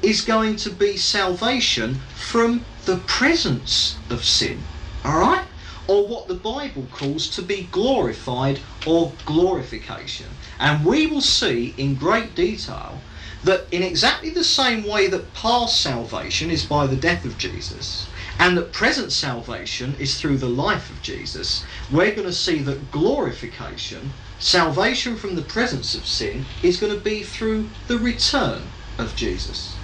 [0.00, 4.62] is going to be salvation from the presence of sin,
[5.04, 5.44] all right?
[5.88, 10.26] Or what the Bible calls to be glorified or glorification.
[10.60, 13.00] And we will see in great detail
[13.44, 18.06] that in exactly the same way that past salvation is by the death of Jesus,
[18.38, 22.90] and that present salvation is through the life of Jesus, we're going to see that
[22.90, 28.62] glorification, salvation from the presence of sin, is going to be through the return
[28.98, 29.77] of Jesus.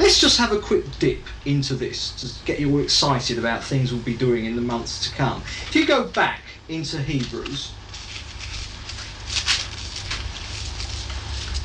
[0.00, 3.92] Let's just have a quick dip into this to get you all excited about things
[3.92, 5.42] we'll be doing in the months to come.
[5.68, 6.40] If you go back
[6.70, 7.72] into Hebrews,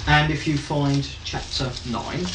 [0.06, 2.26] and if you find chapter 9,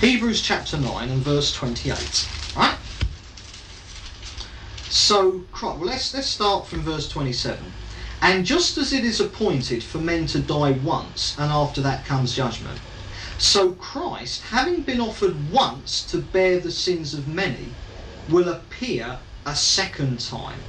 [0.00, 2.28] Hebrews chapter 9 and verse 28.
[2.56, 2.78] Right?
[4.90, 7.64] So, well, let's, let's start from verse 27.
[8.22, 12.32] And just as it is appointed for men to die once, and after that comes
[12.32, 12.78] judgment,
[13.40, 17.74] so Christ, having been offered once to bear the sins of many,
[18.28, 20.60] will appear a second time,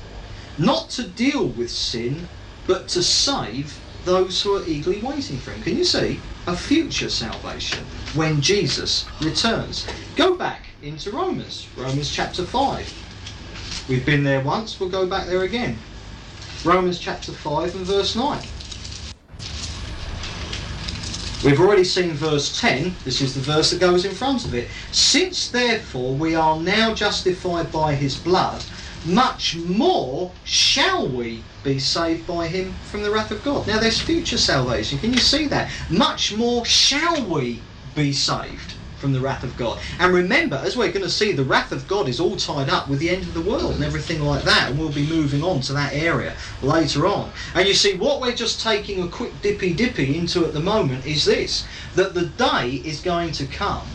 [0.58, 2.30] not to deal with sin,
[2.66, 5.62] but to save those who are eagerly waiting for him.
[5.62, 6.22] Can you see?
[6.48, 9.86] A future salvation when Jesus returns.
[10.16, 12.96] Go back into Romans, Romans chapter 5.
[13.90, 15.78] We've been there once, we'll go back there again.
[16.64, 18.40] Romans chapter 5 and verse 9.
[21.44, 24.70] We've already seen verse 10, this is the verse that goes in front of it.
[24.92, 28.64] Since therefore we are now justified by his blood,
[29.08, 33.66] much more shall we be saved by him from the wrath of God.
[33.66, 35.00] Now there's future salvation.
[35.00, 35.72] Can you see that?
[35.90, 37.60] Much more shall we
[37.96, 39.80] be saved from the wrath of God.
[40.00, 42.88] And remember, as we're going to see, the wrath of God is all tied up
[42.88, 44.70] with the end of the world and everything like that.
[44.70, 47.32] And we'll be moving on to that area later on.
[47.56, 51.06] And you see, what we're just taking a quick dippy dippy into at the moment
[51.06, 53.88] is this that the day is going to come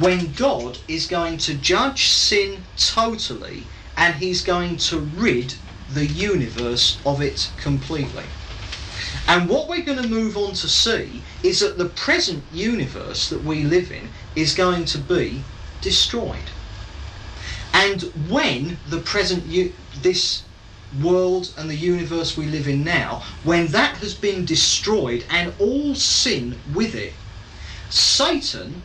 [0.00, 3.62] when God is going to judge sin totally
[3.96, 5.54] and he's going to rid
[5.94, 8.24] the universe of it completely.
[9.26, 13.44] And what we're going to move on to see is that the present universe that
[13.44, 15.42] we live in is going to be
[15.80, 16.50] destroyed.
[17.72, 19.44] And when the present
[20.02, 20.42] this
[21.00, 25.94] world and the universe we live in now, when that has been destroyed and all
[25.94, 27.12] sin with it,
[27.90, 28.82] Satan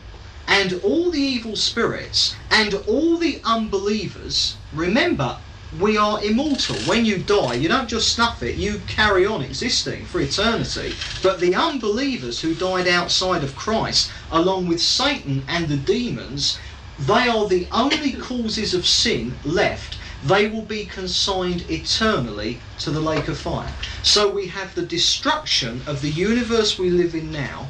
[0.47, 5.37] and all the evil spirits and all the unbelievers, remember,
[5.79, 6.75] we are immortal.
[6.85, 10.93] When you die, you don't just snuff it, you carry on existing for eternity.
[11.21, 16.59] But the unbelievers who died outside of Christ, along with Satan and the demons,
[16.99, 19.97] they are the only causes of sin left.
[20.23, 23.73] They will be consigned eternally to the lake of fire.
[24.03, 27.67] So we have the destruction of the universe we live in now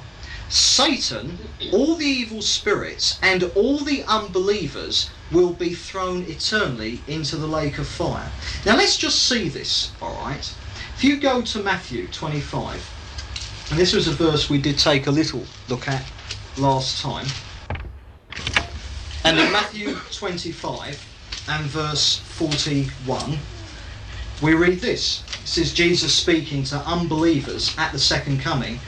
[0.49, 1.39] Satan,
[1.71, 7.79] all the evil spirits, and all the unbelievers will be thrown eternally into the lake
[7.79, 8.31] of fire.
[8.65, 10.53] Now let's just see this, alright?
[10.95, 15.11] If you go to Matthew 25, and this was a verse we did take a
[15.11, 16.05] little look at
[16.57, 17.25] last time.
[19.25, 23.37] And in Matthew 25 and verse 41,
[24.41, 25.23] we read this.
[25.41, 28.79] This is Jesus speaking to unbelievers at the second coming.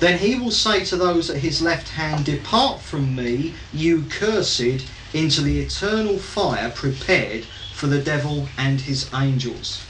[0.00, 4.86] Then he will say to those at his left hand, Depart from me, you cursed,
[5.14, 9.82] into the eternal fire prepared for the devil and his angels.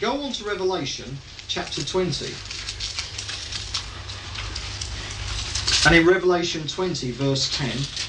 [0.00, 2.26] Go on to Revelation chapter 20.
[5.86, 8.05] And in Revelation 20, verse 10,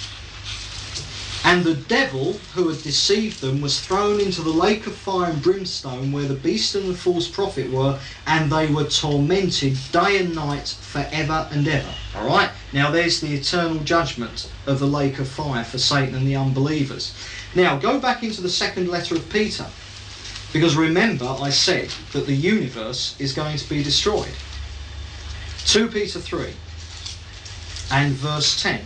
[1.48, 5.42] and the devil who had deceived them was thrown into the lake of fire and
[5.42, 10.36] brimstone where the beast and the false prophet were, and they were tormented day and
[10.36, 11.94] night forever and ever.
[12.14, 12.50] Alright?
[12.74, 17.16] Now there's the eternal judgment of the lake of fire for Satan and the unbelievers.
[17.56, 19.68] Now go back into the second letter of Peter.
[20.52, 24.36] Because remember, I said that the universe is going to be destroyed.
[25.60, 26.54] 2 Peter 3
[27.90, 28.82] and verse 10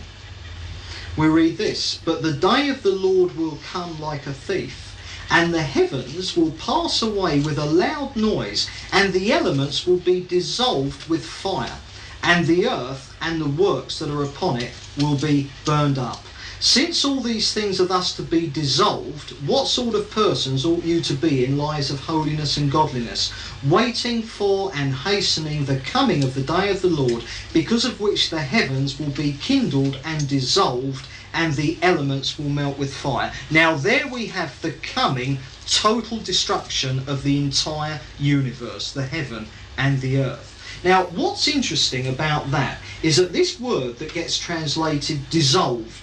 [1.16, 4.96] we read this But the day of the Lord will come like a thief,
[5.30, 10.22] and the heavens will pass away with a loud noise, and the elements will be
[10.22, 11.78] dissolved with fire,
[12.22, 16.24] and the earth and the works that are upon it will be burned up.
[16.64, 21.00] Since all these things are thus to be dissolved, what sort of persons ought you
[21.00, 23.32] to be in lives of holiness and godliness,
[23.66, 28.30] waiting for and hastening the coming of the day of the Lord, because of which
[28.30, 33.32] the heavens will be kindled and dissolved, and the elements will melt with fire?
[33.50, 40.00] Now, there we have the coming total destruction of the entire universe, the heaven and
[40.00, 40.52] the earth.
[40.84, 46.01] Now, what's interesting about that is that this word that gets translated dissolved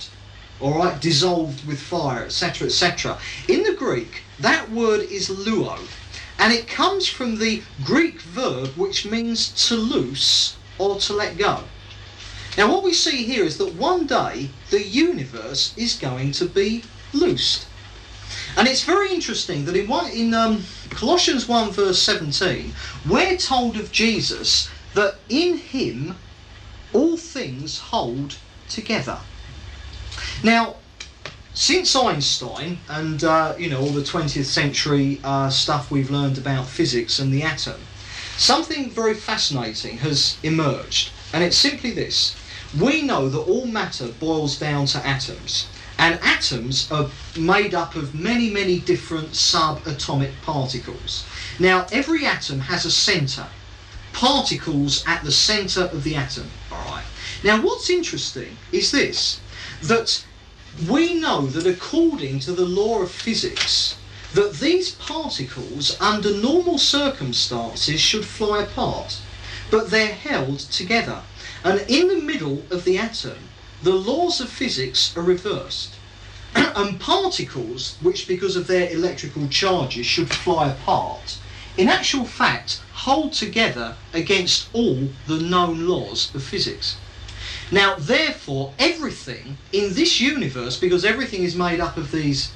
[0.61, 3.17] all right, dissolved with fire, etc., etc.
[3.47, 5.79] In the Greek, that word is luo,
[6.37, 11.63] and it comes from the Greek verb which means to loose or to let go.
[12.57, 16.83] Now, what we see here is that one day the universe is going to be
[17.13, 17.67] loosed.
[18.57, 22.73] And it's very interesting that in, one, in um, Colossians 1, verse 17,
[23.07, 26.15] we're told of Jesus that in him
[26.91, 28.35] all things hold
[28.67, 29.19] together.
[30.41, 30.77] Now,
[31.53, 36.65] since Einstein and uh, you know all the 20th century uh, stuff we've learned about
[36.65, 37.81] physics and the atom,
[38.37, 42.37] something very fascinating has emerged, and it's simply this:
[42.79, 45.67] we know that all matter boils down to atoms,
[45.97, 51.25] and atoms are made up of many, many different subatomic particles.
[51.59, 53.47] Now, every atom has a centre,
[54.13, 56.49] particles at the centre of the atom.
[56.71, 57.03] All right.
[57.43, 59.41] Now, what's interesting is this:
[59.81, 60.23] that
[60.87, 63.95] we know that according to the law of physics,
[64.33, 69.19] that these particles under normal circumstances should fly apart,
[69.71, 71.23] but they're held together.
[71.63, 73.49] And in the middle of the atom,
[73.81, 75.95] the laws of physics are reversed.
[76.55, 81.37] and particles, which because of their electrical charges should fly apart,
[81.77, 86.97] in actual fact hold together against all the known laws of physics.
[87.71, 92.51] Now, therefore, everything in this universe, because everything is made up of these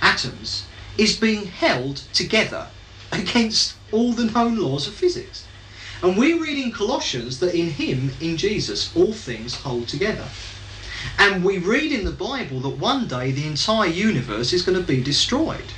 [0.00, 0.64] atoms,
[0.96, 2.68] is being held together
[3.12, 5.46] against all the known laws of physics.
[6.02, 10.28] And we read in Colossians that in Him, in Jesus, all things hold together.
[11.18, 14.84] And we read in the Bible that one day the entire universe is going to
[14.84, 15.72] be destroyed.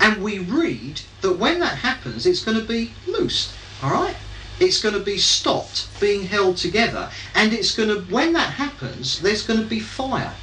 [0.00, 3.52] And we read that when that happens, it's going to be loosed.
[3.82, 4.16] All right?
[4.60, 9.20] It's going to be stopped being held together and it's going to when that happens
[9.20, 10.34] there's going to be fire.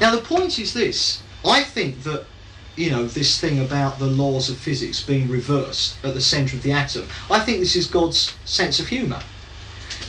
[0.00, 1.22] Now the point is this.
[1.44, 2.26] I think that
[2.76, 6.62] you know this thing about the laws of physics being reversed at the center of
[6.62, 9.20] the atom i think this is god's sense of humor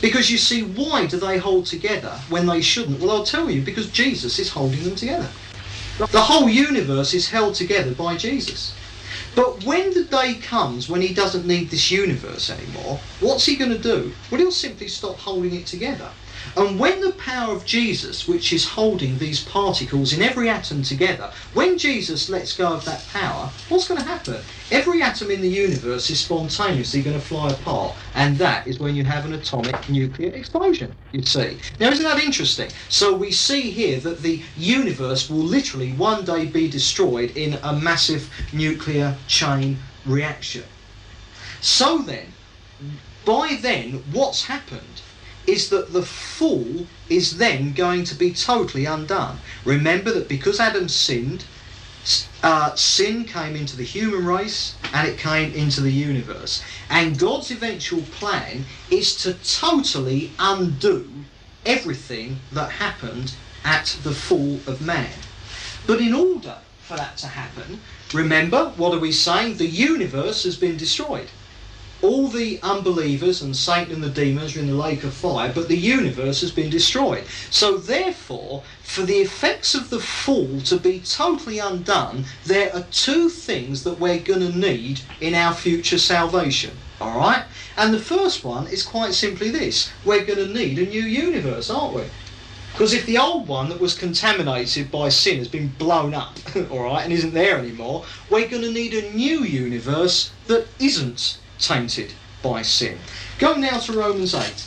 [0.00, 3.00] because you see why do they hold together when they shouldn't?
[3.00, 5.28] Well i'll tell you because jesus is holding them together.
[5.98, 8.74] The whole universe is held together by jesus
[9.34, 13.70] but when the day comes when he doesn't need this universe anymore, what's he going
[13.70, 14.12] to do?
[14.30, 16.10] Well, he'll simply stop holding it together.
[16.56, 21.30] And when the power of Jesus, which is holding these particles in every atom together,
[21.54, 24.40] when Jesus lets go of that power, what's going to happen?
[24.70, 28.96] Every atom in the universe is spontaneously going to fly apart, and that is when
[28.96, 31.58] you have an atomic nuclear explosion, you see.
[31.78, 32.70] Now, isn't that interesting?
[32.88, 37.72] So we see here that the universe will literally one day be destroyed in a
[37.74, 40.64] massive nuclear chain reaction.
[41.60, 42.26] So then,
[43.24, 45.02] by then, what's happened?
[45.46, 49.38] Is that the fall is then going to be totally undone.
[49.64, 51.44] Remember that because Adam sinned,
[52.42, 56.62] uh, sin came into the human race and it came into the universe.
[56.88, 61.08] And God's eventual plan is to totally undo
[61.66, 63.34] everything that happened
[63.64, 65.12] at the fall of man.
[65.86, 67.80] But in order for that to happen,
[68.14, 69.56] remember, what are we saying?
[69.56, 71.28] The universe has been destroyed
[72.02, 75.68] all the unbelievers and Satan and the demons are in the lake of fire, but
[75.68, 77.24] the universe has been destroyed.
[77.50, 83.28] So, therefore, for the effects of the fall to be totally undone, there are two
[83.28, 86.72] things that we're going to need in our future salvation.
[87.00, 87.44] All right?
[87.76, 91.70] And the first one is quite simply this we're going to need a new universe,
[91.70, 92.04] aren't we?
[92.72, 96.38] Because if the old one that was contaminated by sin has been blown up,
[96.70, 101.38] all right, and isn't there anymore, we're going to need a new universe that isn't
[101.60, 102.98] tainted by sin.
[103.38, 104.66] Go now to Romans 8.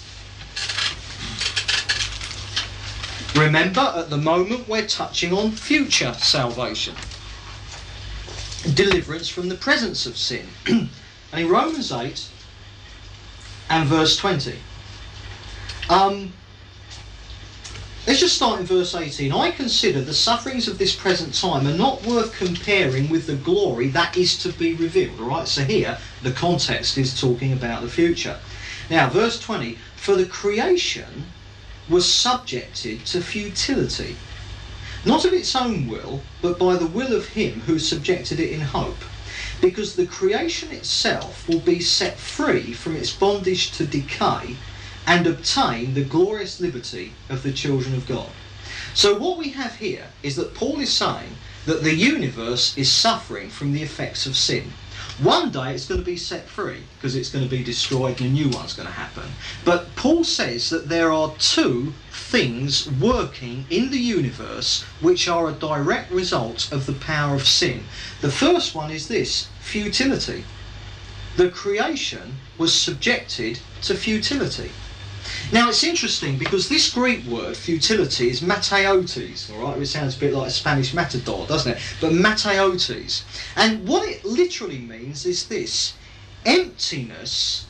[3.36, 6.96] Remember, at the moment we're touching on future salvation,
[8.76, 10.48] deliverance from the presence of sin.
[10.68, 10.90] and
[11.34, 12.30] in Romans 8
[13.70, 14.56] and verse 20,
[15.90, 16.34] um,
[18.06, 19.32] Let's just start in verse 18.
[19.32, 23.88] I consider the sufferings of this present time are not worth comparing with the glory
[23.88, 25.22] that is to be revealed.
[25.22, 28.40] All right, so here the context is talking about the future.
[28.90, 31.28] Now, verse 20 For the creation
[31.88, 34.18] was subjected to futility,
[35.06, 38.60] not of its own will, but by the will of him who subjected it in
[38.60, 39.02] hope.
[39.62, 44.58] Because the creation itself will be set free from its bondage to decay
[45.06, 48.30] and obtain the glorious liberty of the children of God.
[48.94, 53.50] So, what we have here is that Paul is saying that the universe is suffering
[53.50, 54.74] from the effects of sin.
[55.20, 58.30] One day it's going to be set free because it's going to be destroyed and
[58.30, 59.30] a new one's going to happen.
[59.64, 65.54] But Paul says that there are two things working in the universe which are a
[65.54, 67.84] direct result of the power of sin.
[68.22, 70.46] The first one is this futility.
[71.36, 74.72] The creation was subjected to futility.
[75.52, 80.20] Now it's interesting because this Greek word futility is mateotes, all right, which sounds a
[80.20, 81.82] bit like a Spanish matador, doesn't it?
[82.02, 83.24] But mateotes,
[83.56, 85.94] and what it literally means is this:
[86.46, 87.66] emptiness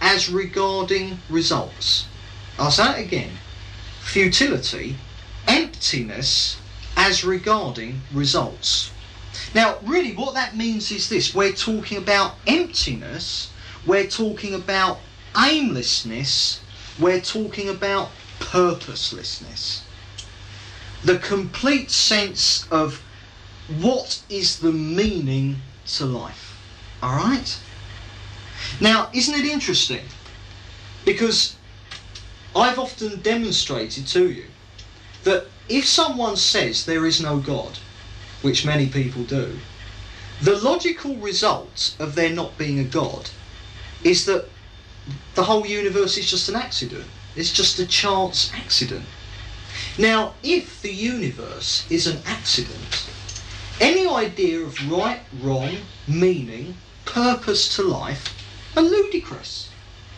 [0.00, 2.06] as regarding results.
[2.58, 3.30] I'll say it again:
[4.00, 4.96] futility,
[5.46, 6.56] emptiness
[6.96, 8.90] as regarding results.
[9.54, 13.50] Now, really, what that means is this: we're talking about emptiness,
[13.86, 14.98] we're talking about
[15.36, 16.60] aimlessness
[16.98, 19.84] we're talking about purposelessness.
[21.04, 23.02] The complete sense of
[23.80, 26.58] what is the meaning to life.
[27.02, 27.58] Alright?
[28.80, 30.04] Now, isn't it interesting?
[31.04, 31.56] Because
[32.56, 34.46] I've often demonstrated to you
[35.24, 37.78] that if someone says there is no God,
[38.42, 39.58] which many people do,
[40.40, 43.30] the logical result of there not being a God
[44.02, 44.48] is that
[45.34, 47.04] the whole universe is just an accident.
[47.36, 49.04] It's just a chance accident.
[49.96, 53.06] Now, if the universe is an accident,
[53.80, 58.34] any idea of right, wrong, meaning, purpose to life
[58.76, 59.70] are ludicrous.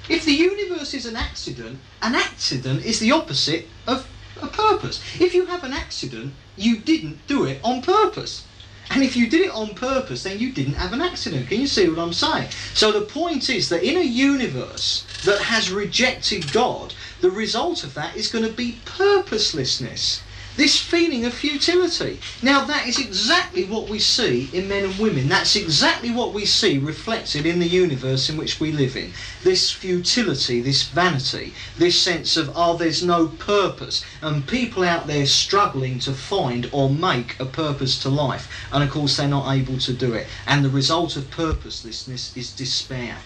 [0.08, 4.08] If the universe is an accident, an accident is the opposite of
[4.40, 5.00] a purpose.
[5.20, 8.46] If you have an accident, you didn't do it on purpose.
[8.90, 11.48] And if you did it on purpose, then you didn't have an accident.
[11.48, 12.48] Can you see what I'm saying?
[12.74, 17.94] So the point is that in a universe that has rejected God, the result of
[17.94, 20.22] that is going to be purposelessness
[20.60, 22.20] this feeling of futility.
[22.42, 25.26] Now, that is exactly what we see in men and women.
[25.26, 29.14] That's exactly what we see reflected in the universe in which we live in.
[29.42, 35.24] This futility, this vanity, this sense of, oh, there's no purpose, and people out there
[35.24, 39.78] struggling to find or make a purpose to life, and of course, they're not able
[39.78, 40.26] to do it.
[40.46, 43.16] And the result of purposelessness is despair.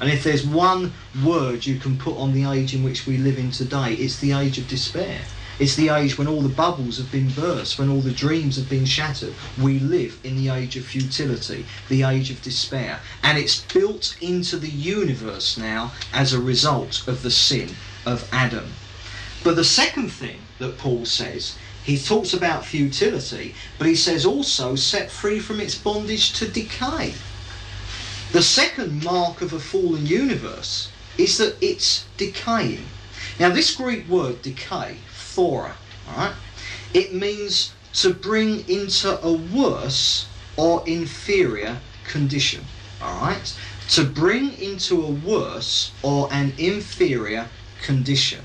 [0.00, 3.38] And if there's one word you can put on the age in which we live
[3.38, 5.20] in today, it's the age of despair.
[5.62, 8.68] It's the age when all the bubbles have been burst, when all the dreams have
[8.68, 9.32] been shattered.
[9.56, 12.98] We live in the age of futility, the age of despair.
[13.22, 18.72] And it's built into the universe now as a result of the sin of Adam.
[19.44, 24.74] But the second thing that Paul says, he talks about futility, but he says also
[24.74, 27.14] set free from its bondage to decay.
[28.32, 32.86] The second mark of a fallen universe is that it's decaying.
[33.38, 34.96] Now, this Greek word decay
[35.34, 35.72] phora.
[36.08, 36.34] Alright?
[36.94, 40.26] It means to bring into a worse
[40.56, 42.64] or inferior condition.
[43.02, 43.54] Alright?
[43.90, 47.48] To bring into a worse or an inferior
[47.82, 48.44] condition.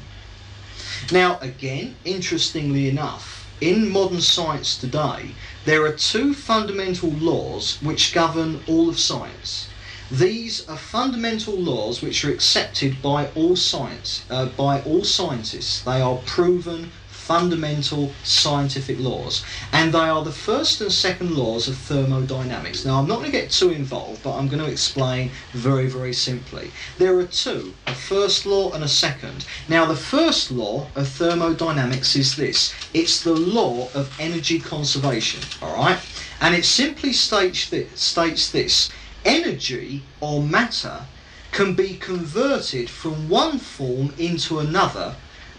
[1.12, 5.32] Now, again, interestingly enough, in modern science today,
[5.66, 9.68] there are two fundamental laws which govern all of science.
[10.12, 15.82] These are fundamental laws which are accepted by all science, uh, by all scientists.
[15.82, 19.44] They are proven fundamental scientific laws,
[19.74, 22.86] and they are the first and second laws of thermodynamics.
[22.86, 26.14] Now, I'm not going to get too involved, but I'm going to explain very, very
[26.14, 26.72] simply.
[26.98, 29.46] There are two a first law and a second.
[29.68, 35.76] Now, the first law of thermodynamics is this it's the law of energy conservation, all
[35.76, 36.00] right?
[36.40, 38.90] And it simply states this, states this
[39.28, 41.06] energy or matter
[41.52, 45.16] can be converted from one form into another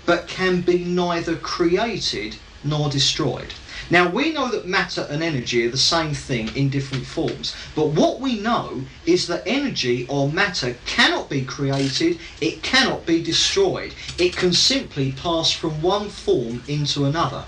[0.07, 3.53] but can be neither created nor destroyed.
[3.91, 7.89] Now we know that matter and energy are the same thing in different forms, but
[7.89, 13.95] what we know is that energy or matter cannot be created, it cannot be destroyed.
[14.19, 17.45] It can simply pass from one form into another.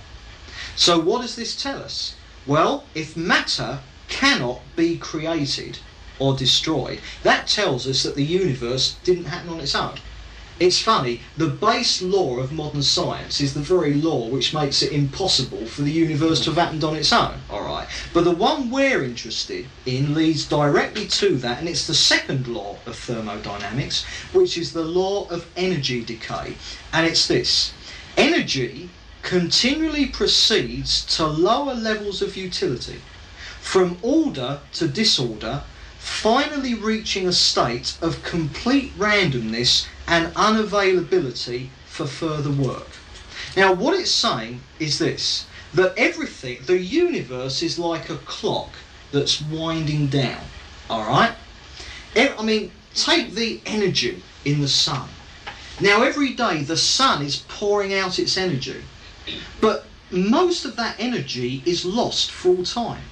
[0.77, 2.14] So what does this tell us?
[2.47, 5.79] Well, if matter cannot be created
[6.21, 9.95] or destroyed, that tells us that the universe didn't happen on its own.
[10.61, 14.93] It's funny, the base law of modern science is the very law which makes it
[14.93, 17.89] impossible for the universe to have happened on its own, alright?
[18.12, 22.77] But the one we're interested in leads directly to that, and it's the second law
[22.85, 24.05] of thermodynamics,
[24.35, 26.57] which is the law of energy decay.
[26.93, 27.73] And it's this
[28.18, 28.91] energy
[29.23, 33.01] continually proceeds to lower levels of utility,
[33.62, 35.62] from order to disorder,
[36.01, 42.88] finally reaching a state of complete randomness and unavailability for further work.
[43.55, 48.70] Now, what it's saying is this that everything, the universe is like a clock
[49.12, 50.40] that's winding down.
[50.88, 51.34] All right?
[52.16, 55.09] I mean, take the energy in the sun.
[55.80, 58.82] Now, every day the sun is pouring out its energy,
[59.61, 63.03] but most of that energy is lost for all time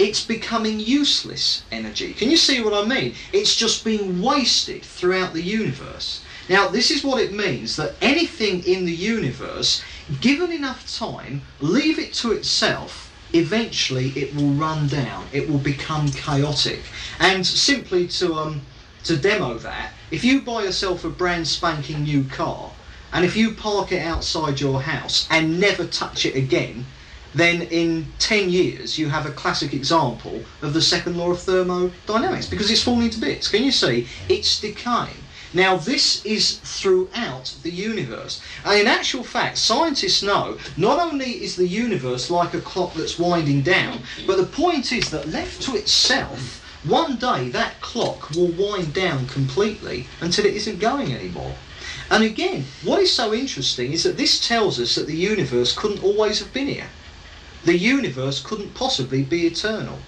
[0.00, 2.14] it's becoming useless energy.
[2.14, 3.14] Can you see what I mean?
[3.34, 6.22] It's just being wasted throughout the universe.
[6.48, 9.84] Now, this is what it means that anything in the universe,
[10.22, 15.26] given enough time, leave it to itself, eventually it will run down.
[15.32, 16.80] It will become chaotic.
[17.18, 18.62] And simply to um,
[19.04, 22.72] to demo that, if you buy yourself a brand spanking new car,
[23.12, 26.86] and if you park it outside your house and never touch it again,
[27.34, 32.46] then in 10 years you have a classic example of the second law of thermodynamics
[32.46, 33.48] because it's falling to bits.
[33.48, 34.08] Can you see?
[34.28, 35.24] It's decaying.
[35.52, 38.40] Now, this is throughout the universe.
[38.64, 43.18] And in actual fact, scientists know not only is the universe like a clock that's
[43.18, 48.52] winding down, but the point is that left to itself, one day that clock will
[48.52, 51.54] wind down completely until it isn't going anymore.
[52.10, 56.04] And again, what is so interesting is that this tells us that the universe couldn't
[56.04, 56.88] always have been here
[57.64, 59.98] the universe couldn't possibly be eternal.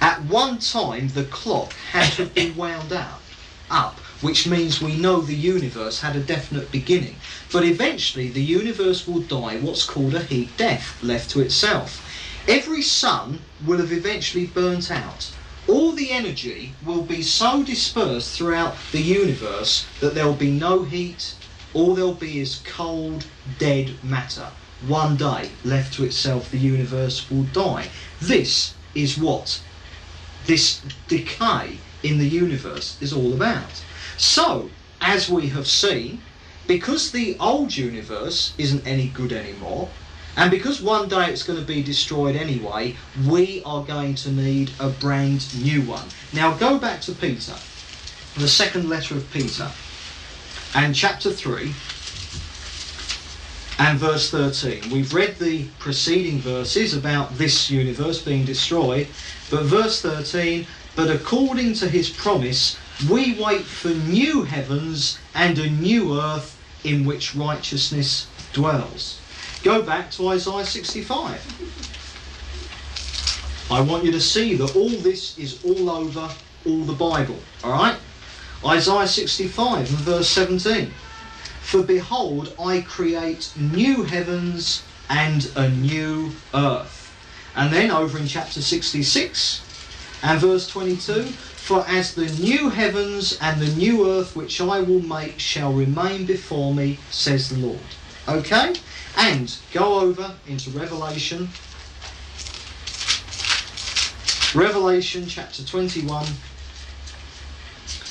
[0.00, 3.20] At one time, the clock had to be wound up,
[3.68, 7.16] up, which means we know the universe had a definite beginning.
[7.50, 12.04] But eventually, the universe will die what's called a heat death, left to itself.
[12.46, 15.32] Every sun will have eventually burnt out.
[15.66, 20.84] All the energy will be so dispersed throughout the universe that there will be no
[20.84, 21.34] heat,
[21.74, 23.26] all there'll be is cold,
[23.58, 24.46] dead matter
[24.88, 27.88] one day, left to itself, the universe will die.
[28.20, 29.60] This is what
[30.46, 33.82] this decay in the universe is all about.
[34.16, 34.70] So,
[35.00, 36.22] as we have seen,
[36.66, 39.88] because the old universe isn't any good anymore,
[40.36, 44.70] and because one day it's going to be destroyed anyway, we are going to need
[44.78, 46.08] a brand new one.
[46.32, 47.54] Now go back to Peter,
[48.36, 49.70] the second letter of Peter,
[50.74, 51.72] and chapter 3,
[53.78, 54.90] and verse 13.
[54.90, 59.08] We've read the preceding verses about this universe being destroyed,
[59.50, 62.78] but verse 13, but according to his promise,
[63.10, 69.20] we wait for new heavens and a new earth in which righteousness dwells.
[69.62, 71.86] Go back to Isaiah 65.
[73.70, 76.30] I want you to see that all this is all over
[76.64, 77.96] all the Bible, alright?
[78.64, 80.92] Isaiah 65 and verse 17.
[81.66, 87.12] For behold, I create new heavens and a new earth.
[87.56, 89.62] And then over in chapter 66
[90.22, 95.02] and verse 22 For as the new heavens and the new earth which I will
[95.02, 97.80] make shall remain before me, says the Lord.
[98.28, 98.76] Okay?
[99.16, 101.48] And go over into Revelation.
[104.54, 106.26] Revelation chapter 21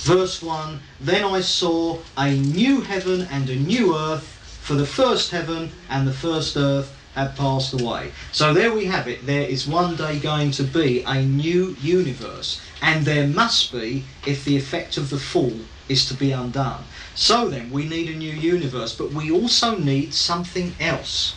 [0.05, 4.27] Verse 1 Then I saw a new heaven and a new earth,
[4.61, 8.11] for the first heaven and the first earth had passed away.
[8.31, 9.25] So there we have it.
[9.25, 14.45] There is one day going to be a new universe, and there must be if
[14.45, 15.57] the effect of the fall
[15.89, 16.83] is to be undone.
[17.15, 21.33] So then, we need a new universe, but we also need something else.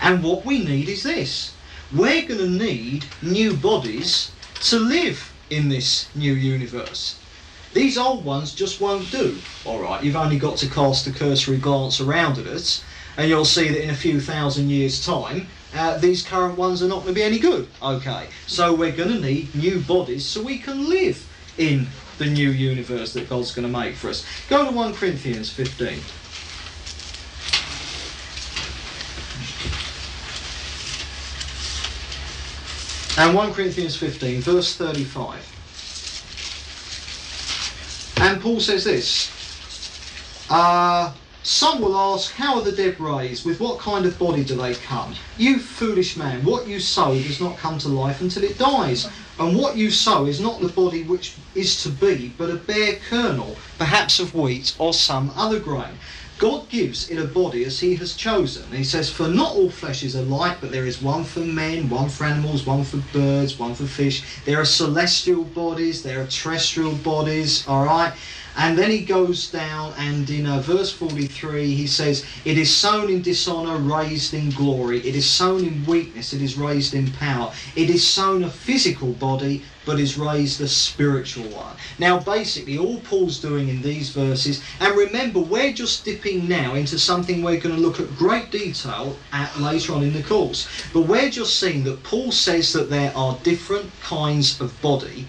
[0.00, 1.52] And what we need is this
[1.92, 4.30] we're going to need new bodies
[4.70, 7.16] to live in this new universe.
[7.74, 9.38] These old ones just won't do.
[9.66, 12.82] Alright, you've only got to cast a cursory glance around at us,
[13.16, 16.88] and you'll see that in a few thousand years' time, uh, these current ones are
[16.88, 17.68] not going to be any good.
[17.82, 21.26] Okay, so we're going to need new bodies so we can live
[21.58, 24.24] in the new universe that God's going to make for us.
[24.48, 26.00] Go to 1 Corinthians 15.
[33.18, 35.57] And 1 Corinthians 15, verse 35.
[38.28, 39.30] And Paul says this
[40.50, 43.46] uh, Some will ask, How are the dead raised?
[43.46, 45.14] With what kind of body do they come?
[45.38, 49.10] You foolish man, what you sow does not come to life until it dies.
[49.38, 52.96] And what you sow is not the body which is to be, but a bare
[53.08, 55.96] kernel, perhaps of wheat or some other grain.
[56.38, 58.70] God gives in a body as he has chosen.
[58.70, 62.08] He says, For not all flesh is alike, but there is one for men, one
[62.08, 64.44] for animals, one for birds, one for fish.
[64.44, 68.14] There are celestial bodies, there are terrestrial bodies, all right?
[68.56, 73.08] And then he goes down and in uh, verse 43 he says, It is sown
[73.08, 74.98] in dishonour, raised in glory.
[74.98, 77.52] It is sown in weakness, it is raised in power.
[77.76, 81.74] It is sown a physical body, but is raised a spiritual one.
[81.98, 86.98] Now, basically, all Paul's doing in these verses, and remember, we're just dipping now into
[86.98, 90.68] something we're going to look at great detail at later on in the course.
[90.92, 95.26] But we're just seeing that Paul says that there are different kinds of body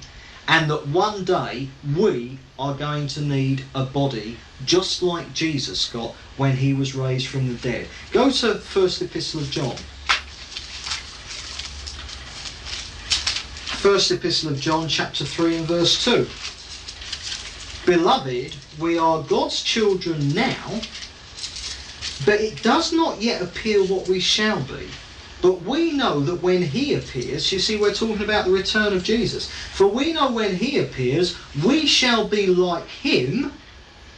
[0.49, 4.36] and that one day we are going to need a body
[4.66, 7.88] just like Jesus got when he was raised from the dead.
[8.12, 9.78] Go to First Epistle of John.
[13.80, 16.27] First Epistle of John, chapter 3 and verse 2.
[17.86, 20.82] Beloved, we are God's children now,
[22.25, 24.89] but it does not yet appear what we shall be.
[25.41, 29.05] But we know that when he appears, you see, we're talking about the return of
[29.05, 29.49] Jesus.
[29.49, 33.53] For we know when he appears, we shall be like him,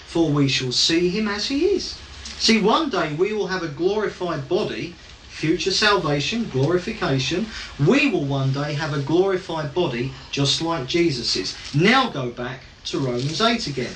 [0.07, 1.99] for we shall see him as he is.
[2.39, 4.95] See, one day we will have a glorified body,
[5.31, 7.47] future salvation, glorification.
[7.79, 11.57] We will one day have a glorified body just like Jesus's.
[11.73, 13.93] Now go back to Romans 8 again.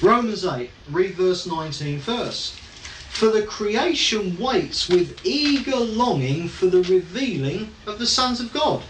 [0.00, 2.54] Romans 8, read verse 19 first.
[3.10, 8.82] For the creation waits with eager longing for the revealing of the sons of God.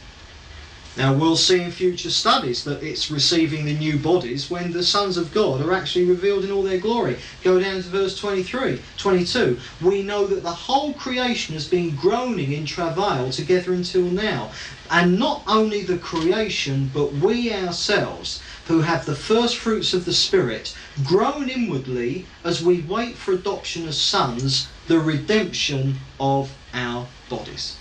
[0.94, 5.16] Now, we'll see in future studies that it's receiving the new bodies when the sons
[5.16, 7.16] of God are actually revealed in all their glory.
[7.42, 9.58] Go down to verse 23, 22.
[9.80, 14.50] We know that the whole creation has been groaning in travail together until now.
[14.90, 20.12] And not only the creation, but we ourselves who have the first fruits of the
[20.12, 27.78] Spirit, groan inwardly as we wait for adoption as sons, the redemption of our bodies.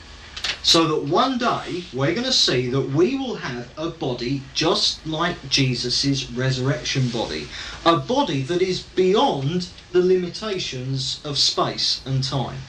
[0.63, 5.05] So that one day we're going to see that we will have a body just
[5.07, 7.47] like Jesus' resurrection body.
[7.85, 12.59] A body that is beyond the limitations of space and time.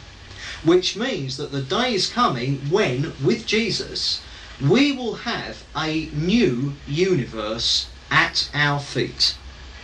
[0.65, 4.21] Which means that the day is coming when, with Jesus,
[4.61, 9.35] we will have a new universe at our feet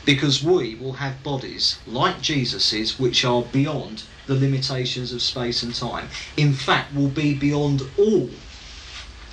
[0.05, 5.75] because we will have bodies like Jesus's which are beyond the limitations of space and
[5.75, 6.09] time.
[6.37, 8.31] In fact, will be beyond all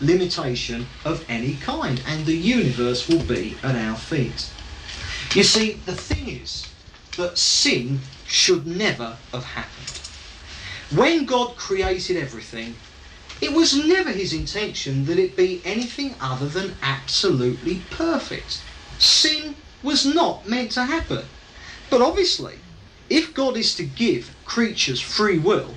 [0.02, 4.50] limitation of any kind, and the universe will be at our feet.
[5.34, 6.68] You see, the thing is
[7.18, 10.00] that sin should never have happened.
[10.91, 12.76] When God created everything,
[13.41, 18.62] it was never his intention that it be anything other than absolutely perfect.
[18.98, 21.26] Sin was not meant to happen.
[21.89, 22.56] But obviously,
[23.10, 25.76] if God is to give creatures free will,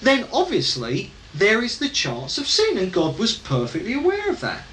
[0.00, 4.64] then obviously there is the chance of sin, and God was perfectly aware of that.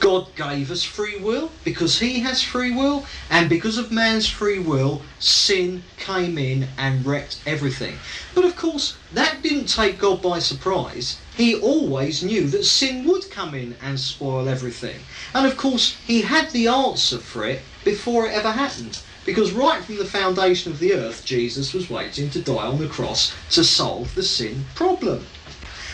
[0.00, 4.58] God gave us free will because He has free will, and because of man's free
[4.58, 7.98] will, sin came in and wrecked everything.
[8.34, 11.18] But of course, that didn't take God by surprise.
[11.36, 14.98] He always knew that sin would come in and spoil everything.
[15.34, 18.98] And of course, He had the answer for it before it ever happened.
[19.24, 22.88] Because right from the foundation of the earth, Jesus was waiting to die on the
[22.88, 25.26] cross to solve the sin problem.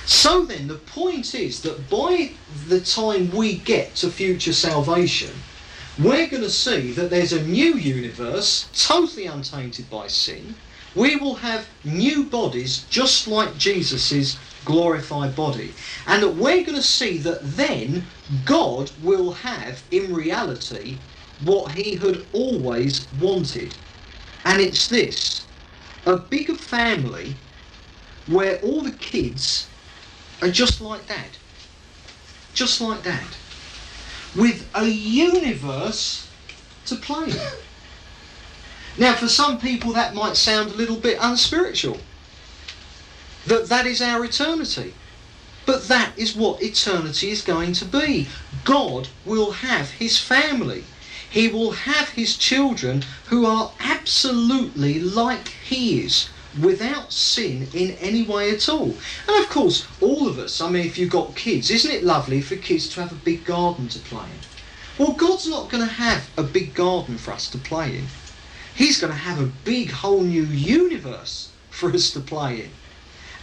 [0.07, 2.33] So then, the point is that by
[2.67, 5.31] the time we get to future salvation,
[5.99, 10.55] we're going to see that there's a new universe, totally untainted by sin.
[10.95, 15.75] We will have new bodies just like Jesus's glorified body.
[16.07, 18.07] And that we're going to see that then
[18.45, 20.99] God will have, in reality,
[21.45, 23.75] what he had always wanted.
[24.45, 25.47] And it's this
[26.07, 27.35] a bigger family
[28.27, 29.69] where all the kids
[30.43, 31.31] are just like dad.
[32.55, 33.25] Just like dad
[34.35, 36.29] with a universe
[36.87, 37.37] to play in.
[38.99, 42.01] Now, for some people, that might sound a little bit unspiritual.
[43.47, 44.93] That that is our eternity.
[45.65, 48.27] But that is what eternity is going to be.
[48.65, 50.83] God will have his family.
[51.31, 58.23] He will have his children who are absolutely like he is without sin in any
[58.23, 58.97] way at all.
[59.29, 62.41] And of course, all of us, I mean, if you've got kids, isn't it lovely
[62.41, 64.49] for kids to have a big garden to play in?
[64.99, 68.07] Well, God's not going to have a big garden for us to play in.
[68.75, 72.71] He's going to have a big whole new universe for us to play in.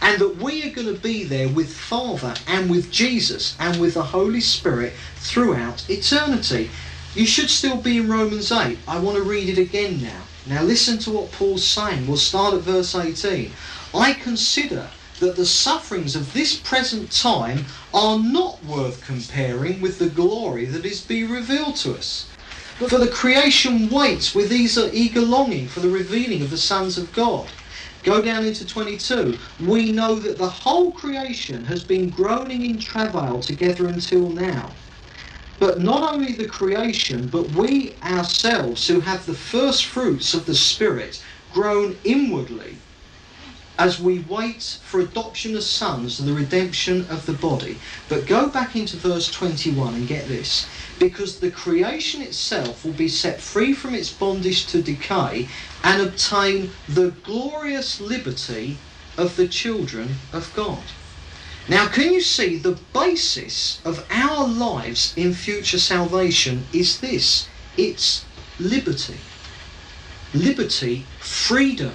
[0.02, 3.94] And that we are going to be there with Father and with Jesus and with
[3.94, 6.70] the Holy Spirit throughout eternity.
[7.16, 8.80] You should still be in Romans 8.
[8.86, 10.28] I want to read it again now.
[10.46, 12.06] Now listen to what Paul's saying.
[12.06, 13.56] We'll start at verse 18.
[13.94, 20.10] I consider that the sufferings of this present time are not worth comparing with the
[20.10, 22.34] glory that is to be revealed to us.
[22.86, 27.54] For the creation waits with eager longing for the revealing of the sons of God.
[28.04, 29.40] Go down into 22.
[29.58, 34.76] We know that the whole creation has been groaning in travail together until now.
[35.58, 40.54] But not only the creation, but we ourselves who have the first fruits of the
[40.54, 42.76] Spirit groan inwardly
[43.78, 47.76] as we wait for adoption as sons and the redemption of the body.
[48.08, 50.68] But go back into verse 21 and get this.
[50.98, 55.48] Because the creation itself will be set free from its bondage to decay
[55.84, 58.78] and obtain the glorious liberty
[59.18, 60.82] of the children of God.
[61.68, 68.24] Now, can you see the basis of our lives in future salvation is this it's
[68.60, 69.16] liberty.
[70.32, 71.92] Liberty, freedom.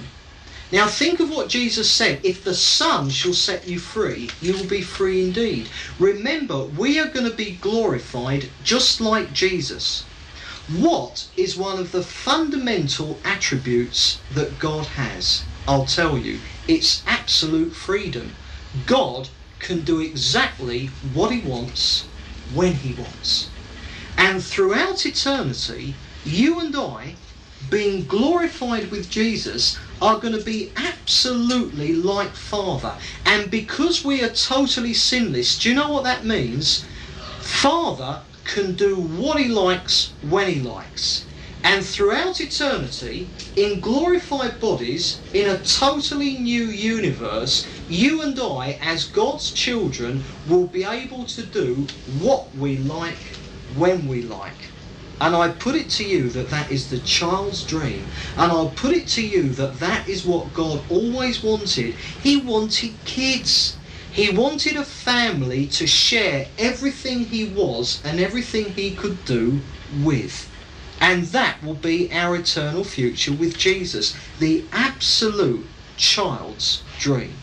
[0.70, 4.66] Now, think of what Jesus said if the Son shall set you free, you will
[4.66, 5.68] be free indeed.
[5.98, 10.04] Remember, we are going to be glorified just like Jesus.
[10.68, 15.44] What is one of the fundamental attributes that God has?
[15.66, 18.32] I'll tell you, it's absolute freedom.
[18.86, 19.28] God
[19.62, 22.02] can do exactly what he wants
[22.54, 23.48] when he wants.
[24.18, 25.94] And throughout eternity,
[26.24, 27.14] you and I,
[27.70, 32.94] being glorified with Jesus, are going to be absolutely like Father.
[33.24, 36.84] And because we are totally sinless, do you know what that means?
[37.40, 41.24] Father can do what he likes when he likes.
[41.64, 49.04] And throughout eternity, in glorified bodies, in a totally new universe, you and I, as
[49.04, 51.86] God's children, will be able to do
[52.20, 53.36] what we like
[53.76, 54.72] when we like.
[55.20, 58.08] And I put it to you that that is the child's dream.
[58.36, 61.94] And I'll put it to you that that is what God always wanted.
[61.94, 63.76] He wanted kids.
[64.10, 69.60] He wanted a family to share everything he was and everything he could do
[70.04, 70.51] with.
[71.02, 77.34] And that will be our eternal future with Jesus, the absolute child's dream.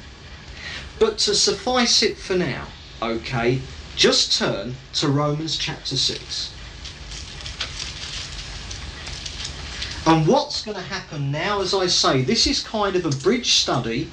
[0.98, 2.68] But to suffice it for now,
[3.02, 3.60] okay,
[3.98, 6.54] just turn to Romans chapter 6.
[10.06, 13.56] And what's going to happen now, as I say, this is kind of a bridge
[13.56, 14.10] study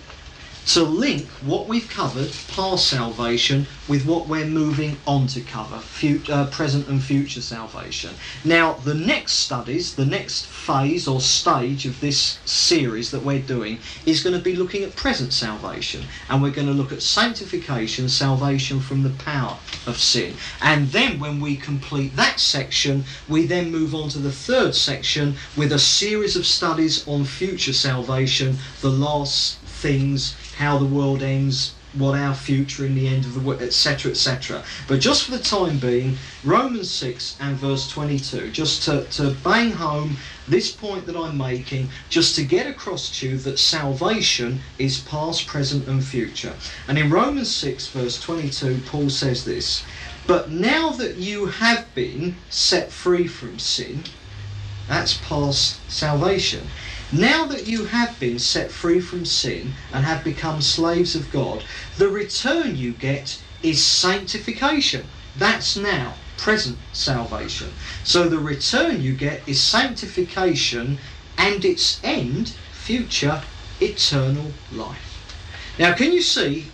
[0.67, 6.33] to link what we've covered, past salvation, with what we're moving on to cover, future,
[6.33, 8.13] uh, present and future salvation.
[8.45, 13.79] Now, the next studies, the next phase or stage of this series that we're doing
[14.07, 18.09] is going to be looking at present salvation, and we're going to look at sanctification,
[18.09, 19.57] salvation from the power
[19.87, 20.35] of sin.
[20.61, 25.37] And then, when we complete that section, we then move on to the third section
[25.57, 31.75] with a series of studies on future salvation, the last things, how the world ends,
[31.95, 34.63] what our future in the end of the world, etc., etc.
[34.89, 39.73] But just for the time being, Romans 6 and verse 22, just to, to bang
[39.73, 40.17] home
[40.49, 45.47] this point that I'm making, just to get across to you that salvation is past,
[45.47, 46.55] present, and future.
[46.89, 49.85] And in Romans 6, verse 22, Paul says this
[50.27, 54.05] But now that you have been set free from sin,
[54.89, 56.69] That's past salvation.
[57.13, 61.63] Now that you have been set free from sin and have become slaves of God,
[61.99, 65.07] the return you get is sanctification.
[65.37, 67.73] That's now present salvation.
[68.03, 70.99] So the return you get is sanctification
[71.39, 73.43] and its end, future,
[73.81, 75.35] eternal life.
[75.79, 76.67] Now, can you see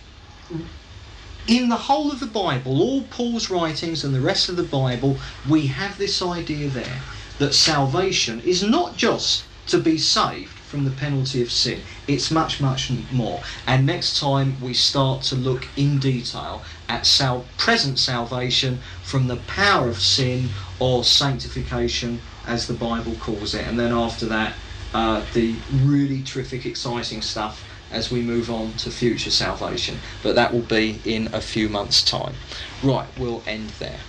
[1.47, 5.17] in the whole of the Bible, all Paul's writings and the rest of the Bible,
[5.47, 7.01] we have this idea there
[7.39, 11.79] that salvation is not just to be saved from the penalty of sin.
[12.07, 13.41] It's much, much more.
[13.67, 19.37] And next time we start to look in detail at sal- present salvation from the
[19.47, 20.49] power of sin
[20.79, 23.67] or sanctification, as the Bible calls it.
[23.67, 24.55] And then after that,
[24.93, 29.99] uh, the really terrific, exciting stuff as we move on to future salvation.
[30.23, 32.33] But that will be in a few months' time.
[32.81, 33.99] Right, we'll end there.